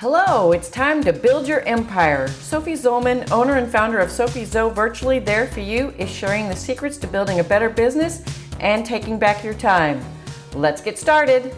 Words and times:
Hello, 0.00 0.52
it's 0.52 0.70
time 0.70 1.02
to 1.02 1.12
build 1.12 1.48
your 1.48 1.62
empire. 1.62 2.28
Sophie 2.28 2.74
Zollman, 2.74 3.28
owner 3.32 3.56
and 3.56 3.68
founder 3.68 3.98
of 3.98 4.12
Sophie 4.12 4.44
Zo 4.44 4.70
Virtually 4.70 5.18
There 5.18 5.48
For 5.48 5.58
You, 5.58 5.92
is 5.98 6.08
sharing 6.08 6.48
the 6.48 6.54
secrets 6.54 6.98
to 6.98 7.08
building 7.08 7.40
a 7.40 7.42
better 7.42 7.68
business 7.68 8.22
and 8.60 8.86
taking 8.86 9.18
back 9.18 9.42
your 9.42 9.54
time. 9.54 10.00
Let's 10.54 10.80
get 10.80 10.98
started. 10.98 11.52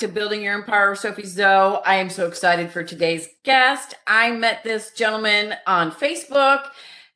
To 0.00 0.06
building 0.06 0.42
your 0.42 0.52
empire, 0.52 0.94
Sophie 0.94 1.24
Zo. 1.24 1.80
I 1.86 1.94
am 1.94 2.10
so 2.10 2.26
excited 2.26 2.70
for 2.70 2.84
today's 2.84 3.30
guest. 3.42 3.94
I 4.06 4.32
met 4.32 4.64
this 4.64 4.90
gentleman 4.90 5.54
on 5.66 5.92
Facebook 5.92 6.66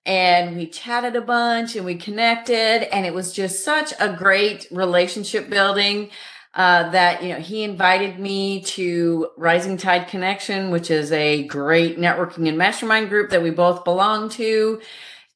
and 0.07 0.57
we 0.57 0.67
chatted 0.67 1.17
a 1.17 1.21
bunch 1.21 1.77
and 1.77 1.85
we 1.85 1.97
connected, 1.97 2.89
and 2.95 3.05
it 3.05 3.13
was 3.13 3.31
just 3.31 3.63
such 3.63 3.93
a 4.01 4.11
great 4.11 4.67
relationship 4.71 5.51
building 5.51 6.09
uh, 6.59 6.91
that 6.91 7.23
you 7.23 7.29
know 7.29 7.39
he 7.39 7.63
invited 7.63 8.19
me 8.19 8.61
to 8.63 9.31
Rising 9.37 9.77
Tide 9.77 10.09
Connection, 10.09 10.71
which 10.71 10.91
is 10.91 11.13
a 11.13 11.45
great 11.45 11.99
networking 11.99 12.49
and 12.49 12.59
mastermind 12.59 13.09
group 13.09 13.31
that 13.31 13.45
we 13.45 13.51
both 13.51 13.85
belong 13.85 14.29
to, 14.31 14.81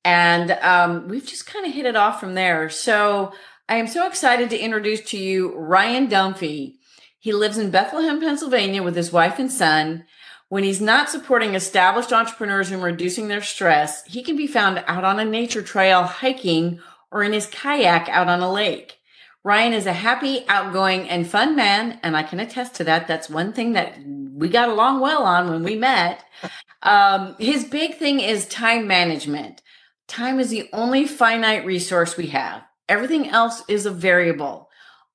and 0.05 0.51
um, 0.51 1.07
we've 1.07 1.25
just 1.25 1.47
kind 1.47 1.65
of 1.65 1.73
hit 1.73 1.87
it 1.87 1.95
off 1.95 2.19
from 2.19 2.35
there. 2.35 2.69
So 2.69 3.33
I 3.69 3.77
am 3.77 3.87
so 3.87 4.05
excited 4.09 4.51
to 4.51 4.59
introduce 4.59 5.01
to 5.11 5.17
you 5.17 5.55
Ryan 5.55 6.09
Dunphy. 6.09 6.75
He 7.21 7.33
lives 7.33 7.57
in 7.57 7.71
Bethlehem, 7.71 8.19
Pennsylvania, 8.19 8.83
with 8.83 8.97
his 8.97 9.13
wife 9.13 9.39
and 9.39 9.51
son. 9.51 10.05
When 10.49 10.65
he's 10.65 10.81
not 10.81 11.09
supporting 11.09 11.55
established 11.55 12.13
entrepreneurs 12.13 12.73
and 12.73 12.83
reducing 12.83 13.29
their 13.29 13.43
stress, 13.43 14.05
he 14.07 14.25
can 14.25 14.37
be 14.37 14.49
found 14.49 14.83
out 14.89 15.05
on 15.05 15.21
a 15.21 15.25
nature 15.25 15.63
trail 15.63 16.03
hiking 16.03 16.81
or 17.13 17.23
in 17.23 17.33
his 17.33 17.47
kayak 17.47 18.09
out 18.09 18.27
on 18.27 18.41
a 18.41 18.53
lake. 18.53 18.99
Ryan 19.45 19.73
is 19.73 19.87
a 19.87 19.93
happy, 19.93 20.45
outgoing, 20.49 21.09
and 21.09 21.27
fun 21.27 21.57
man, 21.57 21.99
and 22.03 22.17
I 22.17 22.23
can 22.23 22.39
attest 22.39 22.75
to 22.77 22.85
that. 22.85 23.09
That's 23.09 23.29
one 23.29 23.53
thing 23.53 23.73
that 23.73 23.99
we 24.07 24.49
got 24.49 24.69
along 24.69 25.01
well 25.01 25.25
on 25.25 25.51
when 25.51 25.63
we 25.63 25.77
met. 25.77 26.25
Um, 26.85 27.37
his 27.39 27.65
big 27.65 27.95
thing 27.95 28.19
is 28.19 28.45
time 28.49 28.89
management. 28.89 29.63
Time 30.09 30.41
is 30.41 30.51
the 30.51 30.69
only 30.73 31.07
finite 31.07 31.65
resource 31.65 32.17
we 32.17 32.27
have. 32.27 32.65
Everything 32.89 33.29
else 33.29 33.63
is 33.69 33.87
a 33.87 33.91
variable. 33.93 34.69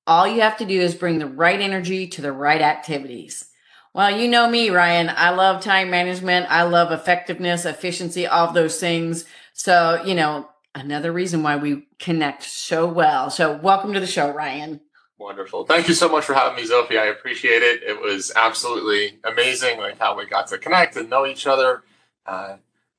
All 0.06 0.26
you 0.26 0.40
have 0.40 0.56
to 0.56 0.64
do 0.64 0.80
is 0.80 0.94
bring 0.94 1.18
the 1.18 1.26
right 1.26 1.60
energy 1.60 2.06
to 2.06 2.22
the 2.22 2.32
right 2.32 2.62
activities. 2.62 3.50
Well, 3.92 4.18
you 4.18 4.28
know 4.28 4.48
me, 4.48 4.70
Ryan. 4.70 5.10
I 5.14 5.30
love 5.30 5.62
time 5.62 5.90
management. 5.90 6.46
I 6.48 6.62
love 6.62 6.90
effectiveness, 6.90 7.66
efficiency, 7.66 8.26
all 8.26 8.48
of 8.48 8.54
those 8.54 8.80
things. 8.80 9.26
So, 9.52 10.02
you 10.06 10.14
know, 10.14 10.48
another 10.74 11.12
reason 11.12 11.42
why 11.42 11.56
we 11.56 11.86
connect 11.98 12.42
so 12.42 12.86
well. 12.86 13.30
So, 13.30 13.56
welcome 13.56 13.92
to 13.92 14.00
the 14.00 14.06
show, 14.06 14.30
Ryan. 14.30 14.80
Wonderful. 15.18 15.64
Thank 15.66 15.88
you 15.88 15.94
so 15.94 16.08
much 16.08 16.24
for 16.24 16.34
having 16.34 16.56
me, 16.56 16.64
Sophie. 16.64 16.96
I 16.96 17.06
appreciate 17.06 17.62
it. 17.62 17.82
It 17.82 18.00
was 18.00 18.30
absolutely 18.36 19.18
amazing, 19.24 19.78
like 19.78 19.98
how 19.98 20.16
we 20.16 20.26
got 20.26 20.46
to 20.48 20.58
connect 20.58 20.96
and 20.96 21.10
know 21.10 21.26
each 21.26 21.46
other. 21.46 21.82
Uh, 22.24 22.58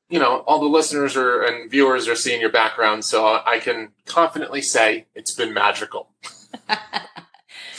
you 0.10 0.20
know, 0.20 0.40
all 0.40 0.60
the 0.60 0.68
listeners 0.68 1.16
are, 1.16 1.44
and 1.44 1.72
viewers 1.72 2.08
are 2.08 2.16
seeing 2.16 2.42
your 2.42 2.52
background, 2.52 3.06
so 3.06 3.42
I 3.46 3.60
can 3.60 3.94
confidently 4.06 4.62
say 4.62 5.06
it's 5.16 5.34
been 5.34 5.54
magical. 5.54 6.10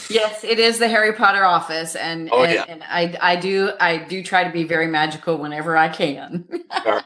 yes, 0.08 0.42
it 0.44 0.58
is 0.58 0.78
the 0.78 0.88
Harry 0.88 1.12
Potter 1.12 1.44
office, 1.44 1.94
and 1.94 2.30
oh, 2.32 2.44
and, 2.44 2.52
yeah. 2.52 2.64
and 2.68 2.82
I 2.84 3.18
I 3.20 3.36
do 3.36 3.72
I 3.80 3.98
do 3.98 4.22
try 4.22 4.44
to 4.44 4.50
be 4.50 4.64
very 4.64 4.86
magical 4.86 5.36
whenever 5.36 5.76
I 5.76 5.88
can. 5.88 6.46
very, 6.84 7.02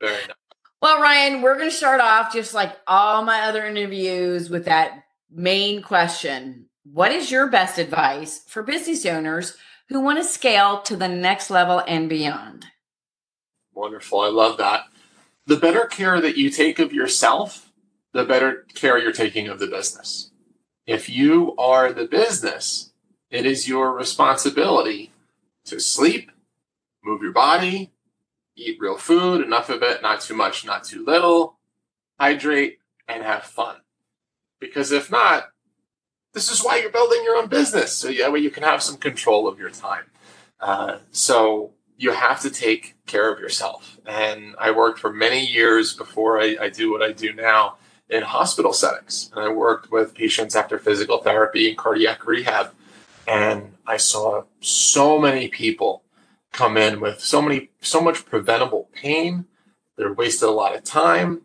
very 0.00 0.26
nice. 0.26 0.45
Well, 0.86 1.02
Ryan, 1.02 1.42
we're 1.42 1.56
going 1.56 1.68
to 1.68 1.76
start 1.76 2.00
off 2.00 2.32
just 2.32 2.54
like 2.54 2.72
all 2.86 3.24
my 3.24 3.40
other 3.40 3.66
interviews 3.66 4.48
with 4.48 4.66
that 4.66 5.02
main 5.28 5.82
question. 5.82 6.66
What 6.84 7.10
is 7.10 7.28
your 7.28 7.48
best 7.48 7.78
advice 7.78 8.42
for 8.46 8.62
business 8.62 9.04
owners 9.04 9.56
who 9.88 10.00
want 10.00 10.18
to 10.18 10.24
scale 10.24 10.82
to 10.82 10.94
the 10.94 11.08
next 11.08 11.50
level 11.50 11.82
and 11.88 12.08
beyond? 12.08 12.66
Wonderful. 13.74 14.20
I 14.20 14.28
love 14.28 14.58
that. 14.58 14.84
The 15.46 15.56
better 15.56 15.86
care 15.86 16.20
that 16.20 16.36
you 16.36 16.50
take 16.50 16.78
of 16.78 16.92
yourself, 16.92 17.72
the 18.12 18.24
better 18.24 18.64
care 18.74 18.96
you're 18.96 19.10
taking 19.10 19.48
of 19.48 19.58
the 19.58 19.66
business. 19.66 20.30
If 20.86 21.08
you 21.10 21.56
are 21.56 21.92
the 21.92 22.06
business, 22.06 22.92
it 23.28 23.44
is 23.44 23.68
your 23.68 23.92
responsibility 23.92 25.10
to 25.64 25.80
sleep, 25.80 26.30
move 27.02 27.22
your 27.22 27.32
body, 27.32 27.90
eat 28.56 28.78
real 28.80 28.96
food, 28.96 29.44
enough 29.44 29.68
of 29.68 29.82
it, 29.82 30.02
not 30.02 30.20
too 30.20 30.34
much, 30.34 30.64
not 30.64 30.84
too 30.84 31.04
little, 31.04 31.58
hydrate, 32.18 32.78
and 33.06 33.22
have 33.22 33.44
fun. 33.44 33.76
Because 34.58 34.90
if 34.90 35.10
not, 35.10 35.50
this 36.32 36.50
is 36.50 36.64
why 36.64 36.76
you're 36.76 36.90
building 36.90 37.22
your 37.24 37.36
own 37.36 37.48
business. 37.48 37.92
So 37.92 38.10
that 38.10 38.32
way 38.32 38.40
you 38.40 38.50
can 38.50 38.62
have 38.62 38.82
some 38.82 38.96
control 38.96 39.46
of 39.46 39.58
your 39.58 39.70
time. 39.70 40.04
Uh, 40.60 40.98
so 41.10 41.72
you 41.98 42.12
have 42.12 42.40
to 42.40 42.50
take 42.50 42.94
care 43.06 43.32
of 43.32 43.38
yourself. 43.38 43.98
And 44.06 44.54
I 44.58 44.70
worked 44.70 44.98
for 44.98 45.12
many 45.12 45.44
years 45.44 45.94
before 45.94 46.40
I, 46.40 46.56
I 46.60 46.68
do 46.68 46.90
what 46.90 47.02
I 47.02 47.12
do 47.12 47.32
now 47.32 47.76
in 48.08 48.22
hospital 48.22 48.72
settings. 48.72 49.30
And 49.34 49.44
I 49.44 49.48
worked 49.48 49.90
with 49.90 50.14
patients 50.14 50.54
after 50.54 50.78
physical 50.78 51.18
therapy 51.18 51.68
and 51.68 51.78
cardiac 51.78 52.26
rehab. 52.26 52.72
And 53.26 53.74
I 53.86 53.96
saw 53.96 54.44
so 54.60 55.18
many 55.18 55.48
people 55.48 56.02
come 56.56 56.78
in 56.78 57.00
with 57.00 57.20
so 57.20 57.42
many 57.42 57.68
so 57.82 58.00
much 58.00 58.24
preventable 58.24 58.88
pain. 58.94 59.44
They 59.96 60.06
wasted 60.06 60.48
a 60.48 60.52
lot 60.52 60.74
of 60.74 60.84
time. 60.84 61.42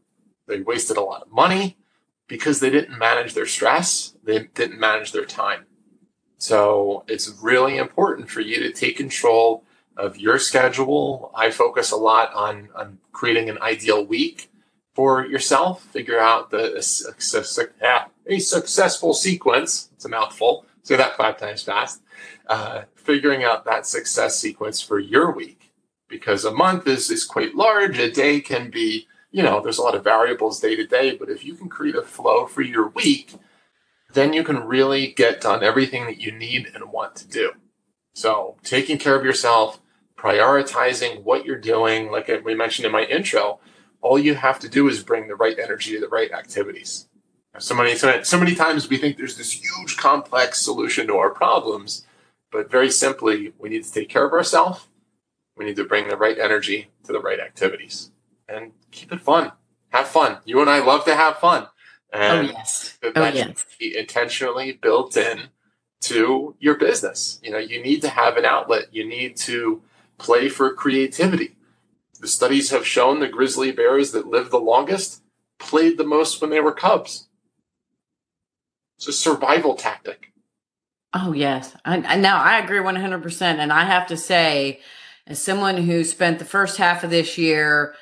They 0.47 0.61
wasted 0.61 0.95
a 0.95 1.01
lot 1.01 1.21
of 1.21 1.31
money 1.31 1.77
because 2.27 2.61
they 2.61 2.69
didn't 2.69 2.97
manage 2.97 3.33
their 3.33 3.45
stress. 3.45 4.15
They 4.23 4.47
didn't 4.55 4.79
manage 4.79 5.11
their 5.11 5.25
time. 5.25 5.65
So 6.37 7.03
it's 7.07 7.29
really 7.41 7.77
important 7.77 8.29
for 8.29 8.39
you 8.39 8.61
to 8.61 8.71
take 8.71 8.95
control 8.95 9.65
of 9.97 10.17
your 10.17 10.39
schedule. 10.39 11.31
I 11.35 11.51
focus 11.51 11.91
a 11.91 11.97
lot 11.97 12.33
on 12.33 12.69
on 12.73 12.99
creating 13.11 13.49
an 13.49 13.61
ideal 13.61 14.05
week 14.05 14.49
for 14.93 15.25
yourself. 15.25 15.83
Figure 15.83 16.19
out 16.19 16.51
the 16.51 16.75
a, 16.75 18.33
a 18.33 18.39
successful 18.39 19.13
sequence. 19.13 19.89
It's 19.93 20.05
a 20.05 20.09
mouthful. 20.09 20.65
Say 20.83 20.95
that 20.95 21.17
five 21.17 21.37
times 21.37 21.63
fast. 21.63 22.01
Uh, 22.47 22.83
figuring 23.01 23.43
out 23.43 23.65
that 23.65 23.85
success 23.85 24.39
sequence 24.39 24.81
for 24.81 24.99
your 24.99 25.31
week 25.31 25.71
because 26.07 26.45
a 26.45 26.51
month 26.51 26.85
is, 26.87 27.09
is 27.09 27.25
quite 27.25 27.55
large. 27.55 27.97
A 27.97 28.11
day 28.11 28.41
can 28.41 28.69
be, 28.69 29.07
you 29.31 29.41
know, 29.41 29.61
there's 29.61 29.79
a 29.79 29.81
lot 29.81 29.95
of 29.95 30.03
variables 30.03 30.59
day 30.59 30.75
to 30.75 30.85
day, 30.85 31.15
but 31.15 31.29
if 31.29 31.43
you 31.43 31.55
can 31.55 31.69
create 31.69 31.95
a 31.95 32.03
flow 32.03 32.45
for 32.45 32.61
your 32.61 32.89
week, 32.89 33.33
then 34.13 34.33
you 34.33 34.43
can 34.43 34.65
really 34.65 35.07
get 35.13 35.41
done 35.41 35.63
everything 35.63 36.05
that 36.05 36.19
you 36.19 36.31
need 36.31 36.69
and 36.75 36.91
want 36.91 37.15
to 37.15 37.27
do. 37.27 37.53
So 38.13 38.57
taking 38.63 38.97
care 38.97 39.15
of 39.15 39.25
yourself, 39.25 39.79
prioritizing 40.17 41.23
what 41.23 41.45
you're 41.45 41.57
doing, 41.57 42.11
like 42.11 42.29
we 42.43 42.53
mentioned 42.53 42.85
in 42.85 42.91
my 42.91 43.05
intro, 43.05 43.59
all 44.01 44.19
you 44.19 44.35
have 44.35 44.59
to 44.59 44.69
do 44.69 44.87
is 44.87 45.03
bring 45.03 45.27
the 45.27 45.35
right 45.35 45.57
energy 45.57 45.93
to 45.93 46.01
the 46.01 46.09
right 46.09 46.31
activities. 46.31 47.07
So 47.59 47.75
many, 47.75 47.95
so 47.95 48.39
many 48.39 48.55
times 48.55 48.89
we 48.89 48.97
think 48.97 49.17
there's 49.17 49.37
this 49.37 49.51
huge 49.51 49.97
complex 49.97 50.61
solution 50.61 51.07
to 51.07 51.15
our 51.15 51.29
problems 51.29 52.05
but 52.51 52.69
very 52.69 52.91
simply, 52.91 53.53
we 53.57 53.69
need 53.69 53.83
to 53.83 53.91
take 53.91 54.09
care 54.09 54.25
of 54.25 54.33
ourselves. 54.33 54.87
We 55.55 55.65
need 55.65 55.75
to 55.77 55.85
bring 55.85 56.07
the 56.07 56.17
right 56.17 56.37
energy 56.37 56.89
to 57.03 57.13
the 57.13 57.19
right 57.19 57.39
activities 57.39 58.11
and 58.47 58.71
keep 58.91 59.11
it 59.11 59.21
fun. 59.21 59.51
Have 59.89 60.07
fun. 60.07 60.37
You 60.45 60.61
and 60.61 60.69
I 60.69 60.79
love 60.79 61.05
to 61.05 61.15
have 61.15 61.37
fun. 61.37 61.67
Oh, 62.13 62.17
and 62.17 62.47
oh, 62.47 62.51
yes. 62.51 62.97
That 63.01 63.17
oh, 63.17 63.27
yes. 63.27 63.65
be 63.79 63.97
intentionally 63.97 64.73
built 64.73 65.15
in 65.17 65.49
to 66.01 66.55
your 66.59 66.75
business. 66.75 67.39
You 67.43 67.51
know, 67.51 67.57
you 67.57 67.81
need 67.81 68.01
to 68.01 68.09
have 68.09 68.37
an 68.37 68.45
outlet. 68.45 68.87
You 68.91 69.07
need 69.07 69.37
to 69.37 69.81
play 70.17 70.49
for 70.49 70.73
creativity. 70.73 71.55
The 72.19 72.27
studies 72.27 72.69
have 72.71 72.85
shown 72.85 73.19
the 73.19 73.27
grizzly 73.27 73.71
bears 73.71 74.11
that 74.11 74.27
live 74.27 74.51
the 74.51 74.59
longest 74.59 75.23
played 75.59 75.97
the 75.97 76.03
most 76.03 76.41
when 76.41 76.49
they 76.49 76.59
were 76.59 76.71
cubs. 76.71 77.27
It's 78.97 79.07
a 79.07 79.13
survival 79.13 79.75
tactic. 79.75 80.30
Oh 81.13 81.33
yes, 81.33 81.75
I, 81.83 81.97
I 81.97 82.15
now 82.15 82.41
I 82.41 82.59
agree 82.59 82.79
one 82.79 82.95
hundred 82.95 83.21
percent, 83.21 83.59
and 83.59 83.71
I 83.73 83.83
have 83.83 84.07
to 84.07 84.17
say, 84.17 84.79
as 85.27 85.41
someone 85.41 85.77
who 85.77 86.03
spent 86.03 86.39
the 86.39 86.45
first 86.45 86.77
half 86.77 87.03
of 87.03 87.09
this 87.09 87.37
year 87.37 87.93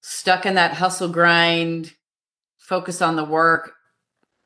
stuck 0.00 0.44
in 0.44 0.54
that 0.54 0.74
hustle 0.74 1.08
grind, 1.08 1.92
focus 2.58 3.00
on 3.00 3.14
the 3.16 3.24
work, 3.24 3.74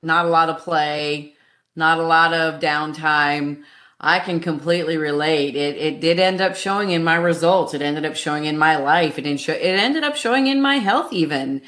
not 0.02 0.26
a 0.26 0.28
lot 0.28 0.50
of 0.50 0.58
play, 0.58 1.34
not 1.74 1.98
a 1.98 2.02
lot 2.02 2.34
of 2.34 2.60
downtime. 2.60 3.62
I 3.98 4.18
can 4.18 4.40
completely 4.40 4.98
relate. 4.98 5.56
It 5.56 5.76
it 5.76 6.00
did 6.00 6.18
end 6.18 6.40
up 6.42 6.54
showing 6.56 6.90
in 6.90 7.04
my 7.04 7.14
results. 7.14 7.72
It 7.72 7.80
ended 7.82 8.04
up 8.04 8.16
showing 8.16 8.44
in 8.44 8.58
my 8.58 8.76
life. 8.76 9.18
It 9.18 9.22
didn't 9.22 9.40
show. 9.40 9.52
It 9.54 9.62
ended 9.62 10.04
up 10.04 10.16
showing 10.16 10.48
in 10.48 10.60
my 10.60 10.76
health 10.76 11.12
even. 11.12 11.62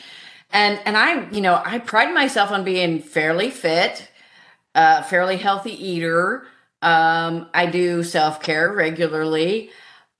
And 0.53 0.81
and 0.85 0.97
I 0.97 1.31
you 1.31 1.41
know 1.41 1.63
I 1.65 1.79
pride 1.79 2.13
myself 2.13 2.51
on 2.51 2.65
being 2.65 3.01
fairly 3.01 3.51
fit 3.51 4.11
a 4.75 5.03
fairly 5.05 5.37
healthy 5.37 5.73
eater. 5.73 6.47
Um, 6.83 7.49
I 7.55 7.67
do 7.67 8.03
self 8.03 8.43
care 8.43 8.73
regularly, 8.73 9.71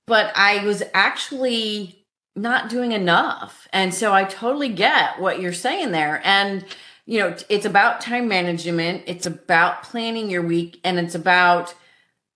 but 0.07 0.31
I 0.35 0.63
was 0.65 0.83
actually 0.93 2.05
not 2.35 2.69
doing 2.69 2.91
enough. 2.91 3.67
And 3.71 3.93
so 3.93 4.13
I 4.13 4.23
totally 4.25 4.69
get 4.69 5.19
what 5.19 5.39
you're 5.39 5.53
saying 5.53 5.91
there. 5.91 6.21
And, 6.23 6.65
you 7.05 7.19
know, 7.19 7.35
it's 7.49 7.65
about 7.65 8.01
time 8.01 8.27
management, 8.27 9.03
it's 9.07 9.25
about 9.25 9.83
planning 9.83 10.29
your 10.29 10.41
week, 10.41 10.79
and 10.83 10.99
it's 10.99 11.15
about 11.15 11.73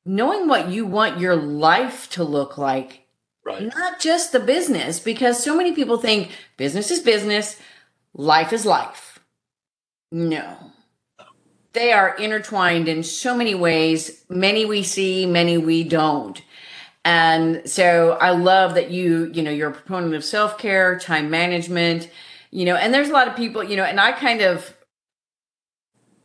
knowing 0.05 0.47
what 0.47 0.69
you 0.69 0.85
want 0.85 1.19
your 1.19 1.35
life 1.35 2.09
to 2.11 2.23
look 2.23 2.57
like, 2.57 3.05
Right. 3.43 3.61
not 3.75 3.99
just 3.99 4.31
the 4.31 4.39
business, 4.39 4.99
because 4.99 5.43
so 5.43 5.55
many 5.55 5.73
people 5.73 5.97
think 5.97 6.31
business 6.55 6.91
is 6.91 6.99
business, 6.99 7.59
life 8.13 8.53
is 8.53 8.65
life. 8.65 9.19
No. 10.11 10.71
They 11.73 11.91
are 11.91 12.15
intertwined 12.15 12.87
in 12.87 13.03
so 13.03 13.35
many 13.35 13.55
ways. 13.55 14.23
Many 14.29 14.65
we 14.65 14.83
see, 14.83 15.25
many 15.25 15.57
we 15.57 15.83
don't. 15.83 16.41
And 17.05 17.67
so 17.69 18.17
I 18.19 18.31
love 18.31 18.75
that 18.75 18.91
you, 18.91 19.31
you 19.33 19.41
know, 19.41 19.51
you're 19.51 19.69
a 19.69 19.73
proponent 19.73 20.13
of 20.15 20.23
self 20.23 20.57
care, 20.57 20.99
time 20.99 21.29
management, 21.29 22.09
you 22.51 22.65
know, 22.65 22.75
and 22.75 22.93
there's 22.93 23.09
a 23.09 23.13
lot 23.13 23.27
of 23.27 23.35
people, 23.35 23.63
you 23.63 23.77
know, 23.77 23.83
and 23.83 23.99
I 23.99 24.11
kind 24.11 24.41
of 24.41 24.75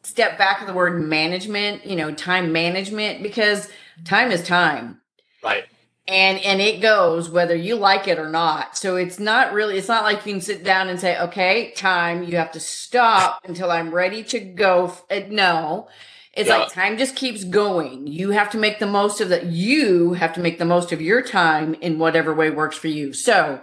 step 0.02 0.36
back 0.36 0.60
of 0.60 0.66
the 0.66 0.74
word 0.74 1.00
management, 1.00 1.86
you 1.86 1.96
know, 1.96 2.12
time 2.12 2.52
management, 2.52 3.22
because 3.22 3.68
time 4.04 4.30
is 4.30 4.42
time 4.42 5.00
Right. 5.44 5.64
And 6.06 6.38
and 6.40 6.60
it 6.60 6.80
goes 6.82 7.30
whether 7.30 7.54
you 7.56 7.76
like 7.76 8.08
it 8.08 8.18
or 8.18 8.28
not. 8.28 8.76
So 8.76 8.96
it's 8.96 9.18
not 9.18 9.52
really 9.52 9.78
it's 9.78 9.88
not 9.88 10.04
like 10.04 10.26
you 10.26 10.32
can 10.34 10.40
sit 10.40 10.64
down 10.64 10.88
and 10.88 11.00
say 11.00 11.18
okay 11.18 11.72
time 11.72 12.22
you 12.24 12.36
have 12.36 12.52
to 12.52 12.60
stop 12.60 13.40
until 13.44 13.70
i'm 13.70 13.94
ready 13.94 14.22
to 14.24 14.40
go 14.40 14.92
Uh, 15.10 15.20
no. 15.28 15.88
It's 16.36 16.48
Yeah. 16.48 16.58
like 16.58 16.72
time 16.72 16.98
just 16.98 17.14
keeps 17.14 17.44
going. 17.44 18.08
You 18.08 18.30
have 18.30 18.50
to 18.50 18.58
make 18.58 18.80
the 18.80 18.86
most 18.88 19.20
of 19.20 19.28
that 19.28 19.46
you 19.46 20.14
have 20.14 20.32
to 20.34 20.40
make 20.40 20.58
the 20.58 20.64
most 20.64 20.90
of 20.92 21.00
your 21.00 21.22
time 21.22 21.74
in 21.74 21.98
whatever 21.98 22.34
way 22.34 22.50
works 22.50 22.76
for 22.76 22.88
you. 22.88 23.12
So 23.12 23.60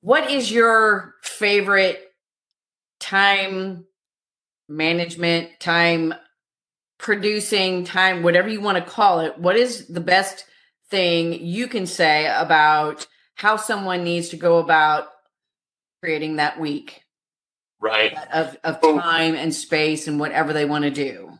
what 0.00 0.30
is 0.30 0.50
your 0.50 1.16
favorite 1.22 2.00
time 3.00 3.84
management 4.68 5.48
time 5.58 6.14
producing 6.98 7.84
time 7.84 8.22
whatever 8.22 8.48
you 8.48 8.60
want 8.60 8.78
to 8.78 8.90
call 8.90 9.20
it 9.20 9.36
what 9.38 9.56
is 9.56 9.88
the 9.88 10.00
best 10.00 10.44
thing 10.90 11.32
you 11.32 11.68
can 11.68 11.86
say 11.86 12.26
about 12.36 13.06
how 13.36 13.56
someone 13.56 14.04
needs 14.04 14.28
to 14.30 14.36
go 14.36 14.58
about 14.58 15.08
creating 16.02 16.36
that 16.36 16.58
week 16.60 17.02
Right. 17.80 18.14
of, 18.32 18.56
of 18.64 18.78
Oh. 18.82 18.98
time 18.98 19.34
and 19.34 19.54
space 19.54 20.06
and 20.06 20.20
whatever 20.20 20.52
they 20.52 20.64
want 20.64 20.84
to 20.84 20.90
do 20.90 21.38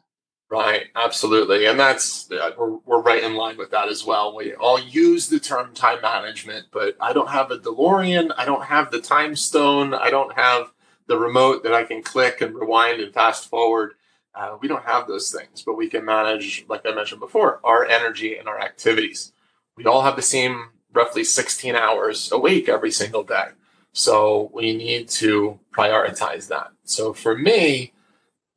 Right, 0.51 0.87
absolutely, 0.97 1.67
and 1.67 1.79
that's 1.79 2.29
we're 2.29 2.79
we're 2.85 3.01
right 3.03 3.23
in 3.23 3.35
line 3.35 3.57
with 3.57 3.71
that 3.71 3.89
as 3.89 4.05
well. 4.05 4.35
We 4.35 4.53
all 4.55 4.81
use 4.81 5.29
the 5.29 5.39
term 5.39 5.73
time 5.75 6.01
management, 6.03 6.67
but 6.73 6.97
I 7.01 7.13
don't 7.13 7.29
have 7.29 7.53
a 7.53 7.59
DeLorean, 7.59 8.33
I 8.37 8.47
don't 8.47 8.65
have 8.65 8.91
the 8.91 9.01
time 9.01 9.37
stone, 9.37 9.95
I 9.95 10.11
don't 10.11 10.35
have 10.35 10.73
the 11.07 11.17
remote 11.17 11.63
that 11.63 11.73
I 11.73 11.85
can 11.85 12.03
click 12.03 12.41
and 12.41 12.53
rewind 12.57 13.01
and 13.01 13.15
fast 13.15 13.49
forward. 13.49 13.95
Uh, 14.35 14.57
we 14.61 14.67
don't 14.67 14.85
have 14.85 15.07
those 15.07 15.31
things, 15.31 15.63
but 15.65 15.77
we 15.77 15.89
can 15.89 16.05
manage, 16.05 16.65
like 16.69 16.85
I 16.85 16.93
mentioned 16.95 17.21
before, 17.21 17.61
our 17.63 17.85
energy 17.85 18.37
and 18.37 18.49
our 18.49 18.61
activities. 18.61 19.33
We 19.81 19.87
all 19.87 20.03
have 20.03 20.17
the 20.17 20.23
same 20.23 20.69
roughly 20.93 21.25
16 21.25 21.75
hours 21.75 22.31
a 22.31 22.39
week 22.39 22.69
every 22.69 22.91
single 22.91 23.23
day. 23.23 23.49
So 23.93 24.51
we 24.53 24.77
need 24.77 25.09
to 25.21 25.59
prioritize 25.73 26.49
that. 26.49 26.73
So 26.85 27.15
for 27.15 27.35
me, 27.35 27.95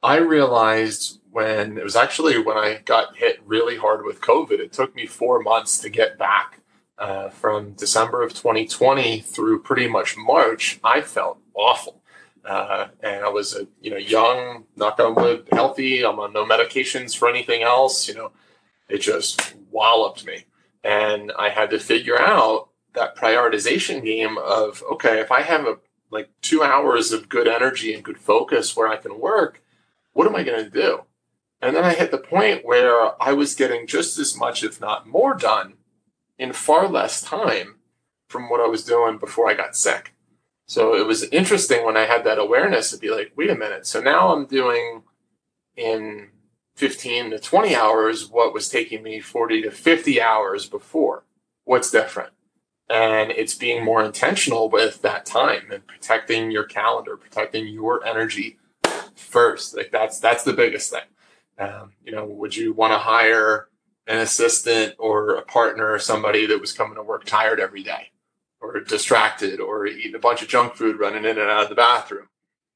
I 0.02 0.18
realized 0.18 1.22
when 1.32 1.78
it 1.78 1.84
was 1.84 1.96
actually 1.96 2.38
when 2.38 2.58
I 2.58 2.82
got 2.84 3.16
hit 3.16 3.42
really 3.46 3.78
hard 3.78 4.04
with 4.04 4.20
COVID, 4.20 4.60
it 4.60 4.74
took 4.74 4.94
me 4.96 5.06
four 5.06 5.42
months 5.42 5.78
to 5.80 5.90
get 5.90 6.18
back. 6.18 6.60
Uh, 6.98 7.30
from 7.30 7.72
December 7.72 8.22
of 8.22 8.34
2020 8.34 9.22
through 9.22 9.62
pretty 9.62 9.88
much 9.88 10.16
March, 10.16 10.80
I 10.84 11.02
felt 11.02 11.40
awful. 11.56 12.04
Uh, 12.46 12.88
and 13.02 13.24
I 13.24 13.30
was 13.30 13.56
a 13.56 13.68
you 13.82 13.90
know 13.90 13.98
young, 13.98 14.66
knock 14.76 15.00
on 15.00 15.16
wood, 15.16 15.48
healthy. 15.52 16.06
I'm 16.06 16.20
on 16.20 16.34
no 16.34 16.46
medications 16.46 17.18
for 17.18 17.30
anything 17.30 17.64
else. 17.64 18.08
You 18.08 18.16
know, 18.16 18.32
it 18.90 19.00
just 19.00 19.56
walloped 19.72 20.26
me, 20.26 20.46
and 20.84 21.32
I 21.38 21.50
had 21.50 21.70
to 21.72 21.80
figure 21.80 22.20
out 22.20 22.70
that 22.94 23.16
prioritization 23.16 24.04
game 24.04 24.38
of 24.38 24.84
okay, 24.92 25.20
if 25.20 25.32
I 25.32 25.42
have 25.42 25.66
a 25.66 25.78
like 26.12 26.30
two 26.42 26.62
hours 26.64 27.12
of 27.12 27.30
good 27.30 27.48
energy 27.48 27.94
and 27.94 28.04
good 28.04 28.20
focus 28.20 28.76
where 28.76 28.88
I 28.88 28.98
can 28.98 29.20
work, 29.20 29.64
what 30.14 30.28
am 30.28 30.36
I 30.36 30.44
going 30.44 30.64
to 30.64 30.70
do? 30.70 31.04
And 31.62 31.76
then 31.76 31.84
I 31.84 31.94
hit 31.94 32.12
the 32.12 32.18
point 32.18 32.66
where 32.66 33.22
I 33.22 33.34
was 33.34 33.56
getting 33.56 33.88
just 33.88 34.20
as 34.20 34.38
much, 34.38 34.64
if 34.64 34.80
not 34.80 35.08
more, 35.08 35.34
done 35.34 35.74
in 36.38 36.54
far 36.54 36.88
less 36.88 37.22
time 37.22 37.76
from 38.28 38.50
what 38.50 38.60
I 38.60 38.68
was 38.68 38.84
doing 38.84 39.18
before 39.18 39.50
I 39.50 39.54
got 39.54 39.76
sick. 39.76 40.14
So 40.68 40.96
it 40.96 41.06
was 41.06 41.24
interesting 41.26 41.86
when 41.86 41.98
I 41.98 42.06
had 42.06 42.24
that 42.26 42.40
awareness 42.40 42.92
to 42.92 42.98
be 42.98 43.10
like, 43.10 43.32
wait 43.36 43.50
a 43.50 43.56
minute. 43.56 43.86
So 43.86 44.02
now 44.02 44.34
I'm 44.34 44.46
doing 44.46 45.04
in 45.76 46.30
15 46.76 47.32
to 47.32 47.40
20 47.40 47.76
hours 47.76 48.30
what 48.30 48.54
was 48.54 48.70
taking 48.70 49.04
me 49.04 49.20
40 49.20 49.64
to 49.64 49.72
50 49.72 50.22
hours 50.22 50.68
before. 50.68 51.24
What's 51.66 51.92
different? 51.92 52.34
And 52.90 53.32
it's 53.32 53.54
being 53.54 53.84
more 53.84 54.04
intentional 54.04 54.70
with 54.70 55.02
that 55.02 55.26
time 55.26 55.72
and 55.72 55.88
protecting 55.88 56.52
your 56.52 56.66
calendar, 56.66 57.16
protecting 57.16 57.68
your 57.68 58.06
energy 58.06 58.58
first. 59.16 59.76
Like 59.76 59.92
that's 59.92 60.20
that's 60.20 60.44
the 60.44 60.54
biggest 60.54 60.92
thing. 60.92 61.02
Um, 61.58 61.94
you 62.04 62.12
know, 62.12 62.26
would 62.26 62.56
you 62.56 62.74
want 62.74 62.92
to 62.92 62.98
hire 62.98 63.70
an 64.08 64.20
assistant 64.20 64.96
or 65.00 65.36
a 65.36 65.44
partner 65.44 65.92
or 65.92 66.00
somebody 66.00 66.46
that 66.48 66.60
was 66.60 66.74
coming 66.74 66.96
to 66.96 67.04
work 67.04 67.24
tired 67.26 67.60
every 67.60 67.84
day 67.84 68.10
or 68.60 68.80
distracted 68.82 69.60
or 69.60 69.86
eating 69.86 70.16
a 70.16 70.20
bunch 70.20 70.42
of 70.42 70.48
junk 70.50 70.76
food 70.76 71.00
running 71.00 71.26
in 71.26 71.38
and 71.38 71.50
out 71.50 71.64
of 71.64 71.70
the 71.70 71.76
bathroom? 71.76 72.28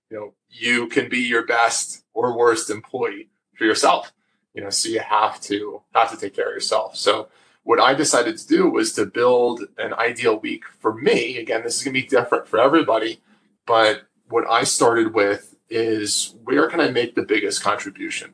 You 0.09 0.17
know, 0.17 0.33
you 0.47 0.87
can 0.87 1.09
be 1.09 1.19
your 1.19 1.45
best 1.45 2.05
or 2.13 2.37
worst 2.37 2.69
employee 2.69 3.29
for 3.57 3.65
yourself. 3.65 4.13
You 4.53 4.63
know, 4.63 4.69
so 4.69 4.89
you 4.89 4.99
have 4.99 5.39
to 5.41 5.81
have 5.93 6.11
to 6.11 6.17
take 6.17 6.35
care 6.35 6.49
of 6.49 6.53
yourself. 6.53 6.95
So 6.95 7.29
what 7.63 7.79
I 7.79 7.93
decided 7.93 8.37
to 8.37 8.47
do 8.47 8.69
was 8.69 8.93
to 8.93 9.05
build 9.05 9.61
an 9.77 9.93
ideal 9.93 10.39
week 10.39 10.63
for 10.79 10.93
me. 10.93 11.37
Again, 11.37 11.63
this 11.63 11.77
is 11.77 11.83
going 11.83 11.93
to 11.93 12.01
be 12.01 12.07
different 12.07 12.47
for 12.47 12.59
everybody, 12.59 13.21
but 13.65 14.03
what 14.29 14.49
I 14.49 14.63
started 14.63 15.13
with 15.13 15.55
is 15.69 16.33
where 16.43 16.69
can 16.69 16.79
I 16.79 16.89
make 16.89 17.15
the 17.15 17.23
biggest 17.23 17.61
contribution? 17.61 18.33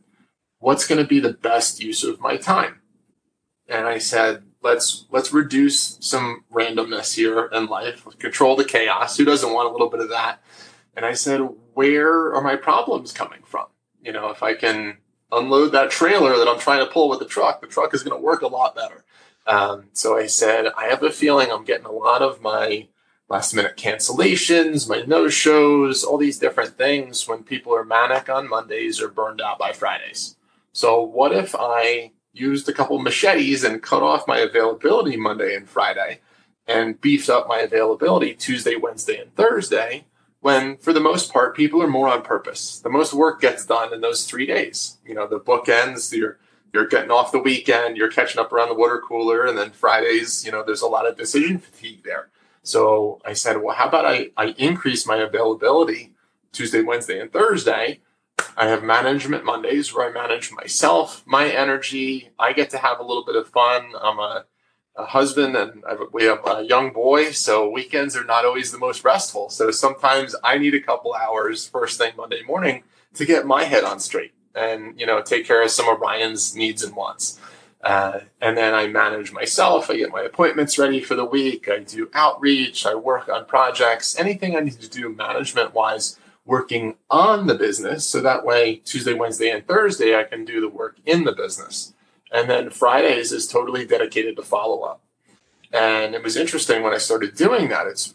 What's 0.59 0.87
going 0.87 1.01
to 1.01 1.07
be 1.07 1.19
the 1.19 1.33
best 1.33 1.83
use 1.83 2.03
of 2.03 2.21
my 2.21 2.37
time? 2.37 2.81
And 3.67 3.87
I 3.87 3.97
said, 3.97 4.43
let's 4.61 5.05
let's 5.09 5.33
reduce 5.33 5.97
some 5.99 6.43
randomness 6.51 7.15
here 7.15 7.45
in 7.45 7.65
life, 7.65 8.07
control 8.19 8.55
the 8.55 8.63
chaos. 8.63 9.17
Who 9.17 9.25
doesn't 9.25 9.53
want 9.53 9.67
a 9.67 9.71
little 9.71 9.89
bit 9.89 9.99
of 9.99 10.09
that? 10.09 10.41
And 10.95 11.05
I 11.05 11.13
said, 11.13 11.41
where 11.73 12.33
are 12.33 12.41
my 12.41 12.55
problems 12.55 13.11
coming 13.11 13.41
from? 13.43 13.65
You 14.01 14.11
know, 14.11 14.29
if 14.29 14.43
I 14.43 14.53
can 14.53 14.97
unload 15.37 15.71
that 15.71 15.91
trailer 15.91 16.37
that 16.37 16.47
I'm 16.47 16.59
trying 16.59 16.85
to 16.85 16.91
pull 16.91 17.09
with 17.09 17.19
the 17.19 17.25
truck, 17.25 17.61
the 17.61 17.67
truck 17.67 17.93
is 17.93 18.03
going 18.03 18.17
to 18.17 18.23
work 18.23 18.41
a 18.41 18.47
lot 18.47 18.75
better. 18.75 19.03
Um, 19.45 19.85
so 19.93 20.17
I 20.17 20.27
said, 20.27 20.67
I 20.77 20.85
have 20.85 21.03
a 21.03 21.11
feeling 21.11 21.51
I'm 21.51 21.65
getting 21.65 21.85
a 21.85 21.91
lot 21.91 22.21
of 22.21 22.41
my 22.41 22.87
last 23.29 23.53
minute 23.53 23.75
cancellations, 23.77 24.87
my 24.87 25.03
no 25.07 25.27
shows, 25.27 26.03
all 26.03 26.17
these 26.17 26.39
different 26.39 26.77
things 26.77 27.27
when 27.27 27.43
people 27.43 27.75
are 27.75 27.83
manic 27.83 28.29
on 28.29 28.49
Mondays 28.49 29.01
or 29.01 29.07
burned 29.07 29.41
out 29.41 29.59
by 29.59 29.71
Fridays. 29.71 30.35
So 30.71 31.01
what 31.01 31.31
if 31.31 31.55
I 31.57 32.11
used 32.31 32.67
a 32.67 32.73
couple 32.73 32.97
machetes 32.99 33.63
and 33.63 33.81
cut 33.81 34.01
off 34.01 34.27
my 34.27 34.39
availability 34.39 35.17
Monday 35.17 35.55
and 35.55 35.67
Friday 35.67 36.19
and 36.67 36.99
beefed 36.99 37.29
up 37.29 37.47
my 37.47 37.59
availability 37.59 38.33
Tuesday, 38.33 38.75
Wednesday, 38.75 39.19
and 39.19 39.35
Thursday? 39.35 40.05
When 40.43 40.75
for 40.75 40.91
the 40.91 40.99
most 40.99 41.31
part, 41.31 41.55
people 41.55 41.81
are 41.81 41.87
more 41.87 42.09
on 42.09 42.21
purpose. 42.21 42.79
The 42.79 42.89
most 42.89 43.13
work 43.13 43.39
gets 43.39 43.65
done 43.65 43.93
in 43.93 44.01
those 44.01 44.25
three 44.25 44.45
days. 44.45 44.97
You 45.05 45.15
know, 45.15 45.25
the 45.25 45.39
book 45.39 45.69
ends, 45.69 46.13
you're 46.13 46.37
you're 46.73 46.85
getting 46.85 47.11
off 47.11 47.31
the 47.31 47.39
weekend, 47.39 47.95
you're 47.95 48.11
catching 48.11 48.41
up 48.41 48.51
around 48.51 48.67
the 48.67 48.75
water 48.75 49.01
cooler, 49.07 49.45
and 49.45 49.57
then 49.57 49.71
Fridays, 49.71 50.45
you 50.45 50.51
know, 50.51 50.61
there's 50.61 50.81
a 50.81 50.87
lot 50.87 51.07
of 51.07 51.15
decision 51.15 51.59
fatigue 51.59 52.03
there. 52.03 52.29
So 52.61 53.21
I 53.23 53.31
said, 53.31 53.61
well, 53.61 53.73
how 53.75 53.87
about 53.87 54.05
I, 54.05 54.31
I 54.35 54.47
increase 54.57 55.07
my 55.07 55.17
availability 55.17 56.13
Tuesday, 56.51 56.81
Wednesday, 56.81 57.21
and 57.21 57.31
Thursday? 57.31 58.01
I 58.57 58.67
have 58.67 58.83
management 58.83 59.45
Mondays 59.45 59.93
where 59.93 60.09
I 60.09 60.11
manage 60.11 60.51
myself, 60.51 61.23
my 61.25 61.47
energy. 61.47 62.31
I 62.37 62.51
get 62.51 62.69
to 62.71 62.79
have 62.79 62.99
a 62.99 63.03
little 63.03 63.23
bit 63.23 63.37
of 63.37 63.47
fun. 63.47 63.93
I'm 64.01 64.19
a, 64.19 64.45
a 64.95 65.05
husband 65.05 65.55
and 65.55 65.83
we 66.11 66.25
have 66.25 66.41
a 66.45 66.63
young 66.63 66.91
boy, 66.91 67.31
so 67.31 67.69
weekends 67.69 68.15
are 68.15 68.23
not 68.23 68.45
always 68.45 68.71
the 68.71 68.77
most 68.77 69.03
restful. 69.03 69.49
So 69.49 69.71
sometimes 69.71 70.35
I 70.43 70.57
need 70.57 70.75
a 70.75 70.81
couple 70.81 71.13
hours 71.13 71.67
first 71.67 71.97
thing 71.97 72.13
Monday 72.15 72.43
morning 72.43 72.83
to 73.15 73.25
get 73.25 73.45
my 73.45 73.63
head 73.63 73.83
on 73.83 73.99
straight 73.99 74.33
and 74.55 74.99
you 74.99 75.05
know 75.05 75.21
take 75.21 75.47
care 75.47 75.63
of 75.63 75.71
some 75.71 75.87
of 75.87 75.99
Ryan's 75.99 76.55
needs 76.55 76.83
and 76.83 76.95
wants. 76.95 77.39
Uh, 77.83 78.21
and 78.39 78.55
then 78.55 78.73
I 78.73 78.87
manage 78.87 79.33
myself. 79.33 79.89
I 79.89 79.97
get 79.97 80.09
my 80.09 80.21
appointments 80.21 80.79
ready 80.79 81.01
for 81.01 81.15
the 81.15 81.25
week. 81.25 81.67
I 81.67 81.79
do 81.79 82.09
outreach. 82.13 82.85
I 82.85 82.95
work 82.95 83.27
on 83.27 83.45
projects. 83.45 84.17
Anything 84.17 84.55
I 84.55 84.61
need 84.61 84.79
to 84.79 84.89
do 84.89 85.09
management 85.09 85.73
wise, 85.73 86.17
working 86.45 86.95
on 87.09 87.47
the 87.47 87.55
business. 87.55 88.05
So 88.05 88.21
that 88.21 88.45
way, 88.45 88.75
Tuesday, 88.77 89.13
Wednesday, 89.13 89.49
and 89.49 89.67
Thursday, 89.67 90.17
I 90.17 90.23
can 90.23 90.45
do 90.45 90.61
the 90.61 90.69
work 90.69 90.97
in 91.05 91.25
the 91.25 91.33
business. 91.33 91.93
And 92.33 92.49
then 92.49 92.71
Fridays 92.71 93.31
is 93.31 93.47
totally 93.47 93.85
dedicated 93.85 94.35
to 94.35 94.41
follow 94.41 94.81
up. 94.81 95.01
And 95.71 96.15
it 96.15 96.23
was 96.23 96.35
interesting 96.35 96.81
when 96.81 96.93
I 96.93 96.97
started 96.97 97.35
doing 97.35 97.69
that. 97.69 97.87
It's 97.87 98.13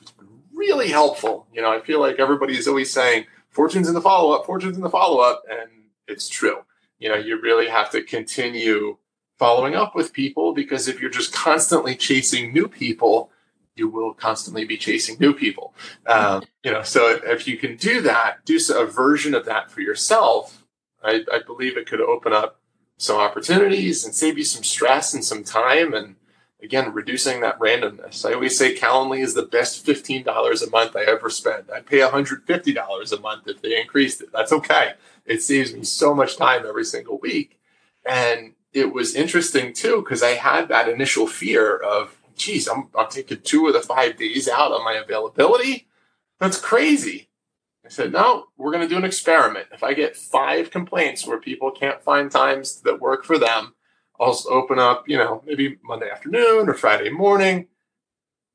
really 0.53 0.89
helpful. 0.89 1.47
You 1.53 1.63
know, 1.63 1.73
I 1.73 1.81
feel 1.81 2.01
like 2.01 2.19
everybody 2.19 2.59
is 2.59 2.67
always 2.67 2.93
saying, 2.93 3.27
fortune's 3.49 3.89
in 3.89 3.95
the 3.95 4.01
follow 4.01 4.35
up, 4.35 4.45
fortune's 4.45 4.77
in 4.77 4.83
the 4.83 4.91
follow 4.91 5.21
up. 5.21 5.45
And 5.49 5.71
it's 6.09 6.29
true. 6.29 6.65
You 6.99 7.09
know, 7.09 7.15
you 7.15 7.41
really 7.41 7.69
have 7.69 7.91
to 7.91 8.03
continue 8.03 8.99
following 9.39 9.77
up 9.77 9.95
with 9.95 10.13
people 10.13 10.53
because 10.53 10.89
if 10.89 11.01
you're 11.01 11.11
just 11.11 11.33
constantly 11.33 11.95
chasing 11.95 12.53
new 12.53 12.67
people, 12.67 13.31
you 13.77 13.89
will 13.89 14.13
constantly 14.13 14.65
be 14.65 14.77
chasing 14.77 15.17
new 15.21 15.33
people. 15.33 15.73
Um, 16.07 16.43
you 16.65 16.73
know, 16.73 16.83
so 16.83 17.21
if 17.25 17.47
you 17.47 17.57
can 17.57 17.77
do 17.77 18.01
that, 18.03 18.45
do 18.45 18.59
a 18.75 18.85
version 18.85 19.35
of 19.35 19.45
that 19.45 19.71
for 19.71 19.81
yourself, 19.81 20.65
I, 21.05 21.25
I 21.33 21.41
believe 21.47 21.77
it 21.77 21.87
could 21.87 22.01
open 22.01 22.33
up 22.33 22.61
some 22.99 23.17
opportunities 23.17 24.05
and 24.05 24.15
save 24.15 24.37
you 24.37 24.45
some 24.45 24.65
stress 24.65 25.15
and 25.15 25.25
some 25.25 25.45
time 25.45 25.95
and 25.95 26.17
again 26.63 26.93
reducing 26.93 27.41
that 27.41 27.59
randomness. 27.59 28.29
I 28.29 28.35
always 28.35 28.59
say 28.59 28.75
calendly 28.75 29.23
is 29.23 29.35
the 29.35 29.47
best 29.47 29.87
$15 29.87 30.67
a 30.67 30.71
month 30.71 30.97
i 30.97 31.05
ever 31.05 31.31
spend. 31.31 31.65
I'd 31.73 31.87
pay 31.87 32.01
$150 32.01 33.13
a 33.13 33.21
month 33.21 33.47
if 33.47 33.63
they 33.63 33.81
increased 33.81 34.21
it. 34.21 34.31
That's 34.33 34.53
okay. 34.53 34.95
It 35.25 35.43
saves 35.43 35.73
me 35.73 35.85
so 35.85 36.13
much 36.13 36.37
time 36.37 36.67
every 36.67 36.85
single 36.85 37.19
week. 37.19 37.61
And 38.05 38.55
it 38.73 38.93
was 38.93 39.15
interesting 39.15 39.73
too 39.73 40.03
because 40.03 40.23
i 40.23 40.31
had 40.31 40.69
that 40.69 40.91
initial 40.91 41.27
fear 41.27 41.77
of 41.79 42.15
geez 42.37 42.69
I'm, 42.69 42.89
I'm 42.95 43.09
taking 43.09 43.41
two 43.41 43.67
of 43.67 43.73
the 43.73 43.81
five 43.81 44.19
days 44.19 44.49
out 44.49 44.73
of 44.73 44.83
my 44.83 44.95
availability? 44.95 45.87
That's 46.39 46.61
crazy 46.61 47.28
i 47.89 47.91
said 47.91 48.13
no 48.13 48.45
we're 48.57 48.73
going 48.73 48.87
to 48.87 48.89
do 48.89 48.99
an 48.99 49.05
experiment 49.05 49.67
if 49.73 49.83
i 49.83 49.95
get 49.95 50.17
five 50.17 50.71
complaints 50.71 51.27
where 51.27 51.39
people 51.39 51.71
can't 51.71 52.03
find 52.03 52.31
times 52.31 52.83
that 52.83 53.01
work 53.01 53.25
for 53.25 53.39
them 53.39 53.75
I'll 54.21 54.39
open 54.51 54.79
up, 54.79 55.09
you 55.09 55.17
know, 55.17 55.43
maybe 55.47 55.79
Monday 55.83 56.11
afternoon 56.11 56.69
or 56.69 56.75
Friday 56.75 57.11
morning, 57.11 57.69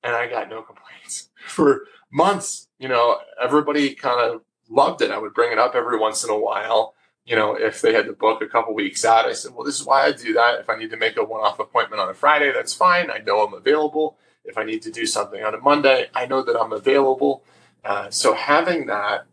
and 0.03 0.15
I 0.15 0.27
got 0.27 0.49
no 0.49 0.61
complaints 0.61 1.29
for 1.45 1.85
months. 2.11 2.67
You 2.79 2.89
know, 2.89 3.17
everybody 3.41 3.93
kind 3.93 4.19
of 4.19 4.41
loved 4.69 5.01
it. 5.01 5.11
I 5.11 5.17
would 5.17 5.33
bring 5.33 5.51
it 5.51 5.59
up 5.59 5.75
every 5.75 5.97
once 5.97 6.23
in 6.23 6.29
a 6.29 6.37
while. 6.37 6.95
You 7.25 7.37
know, 7.37 7.55
if 7.55 7.81
they 7.81 7.93
had 7.93 8.07
to 8.07 8.13
book 8.13 8.41
a 8.41 8.47
couple 8.47 8.73
weeks 8.73 9.05
out, 9.05 9.25
I 9.25 9.31
said, 9.31 9.53
well, 9.53 9.65
this 9.65 9.79
is 9.79 9.85
why 9.85 10.05
I 10.05 10.11
do 10.11 10.33
that. 10.33 10.59
If 10.59 10.69
I 10.69 10.75
need 10.75 10.89
to 10.89 10.97
make 10.97 11.15
a 11.15 11.23
one 11.23 11.39
off 11.39 11.59
appointment 11.59 12.01
on 12.01 12.09
a 12.09 12.13
Friday, 12.13 12.51
that's 12.51 12.73
fine. 12.73 13.09
I 13.09 13.19
know 13.19 13.45
I'm 13.45 13.53
available. 13.53 14.17
If 14.43 14.57
I 14.57 14.65
need 14.65 14.81
to 14.81 14.91
do 14.91 15.05
something 15.05 15.41
on 15.41 15.53
a 15.53 15.59
Monday, 15.59 16.07
I 16.13 16.25
know 16.25 16.43
that 16.43 16.59
I'm 16.59 16.73
available. 16.73 17.45
Uh, 17.83 18.09
so 18.09 18.33
having 18.33 18.85
that 18.87 19.25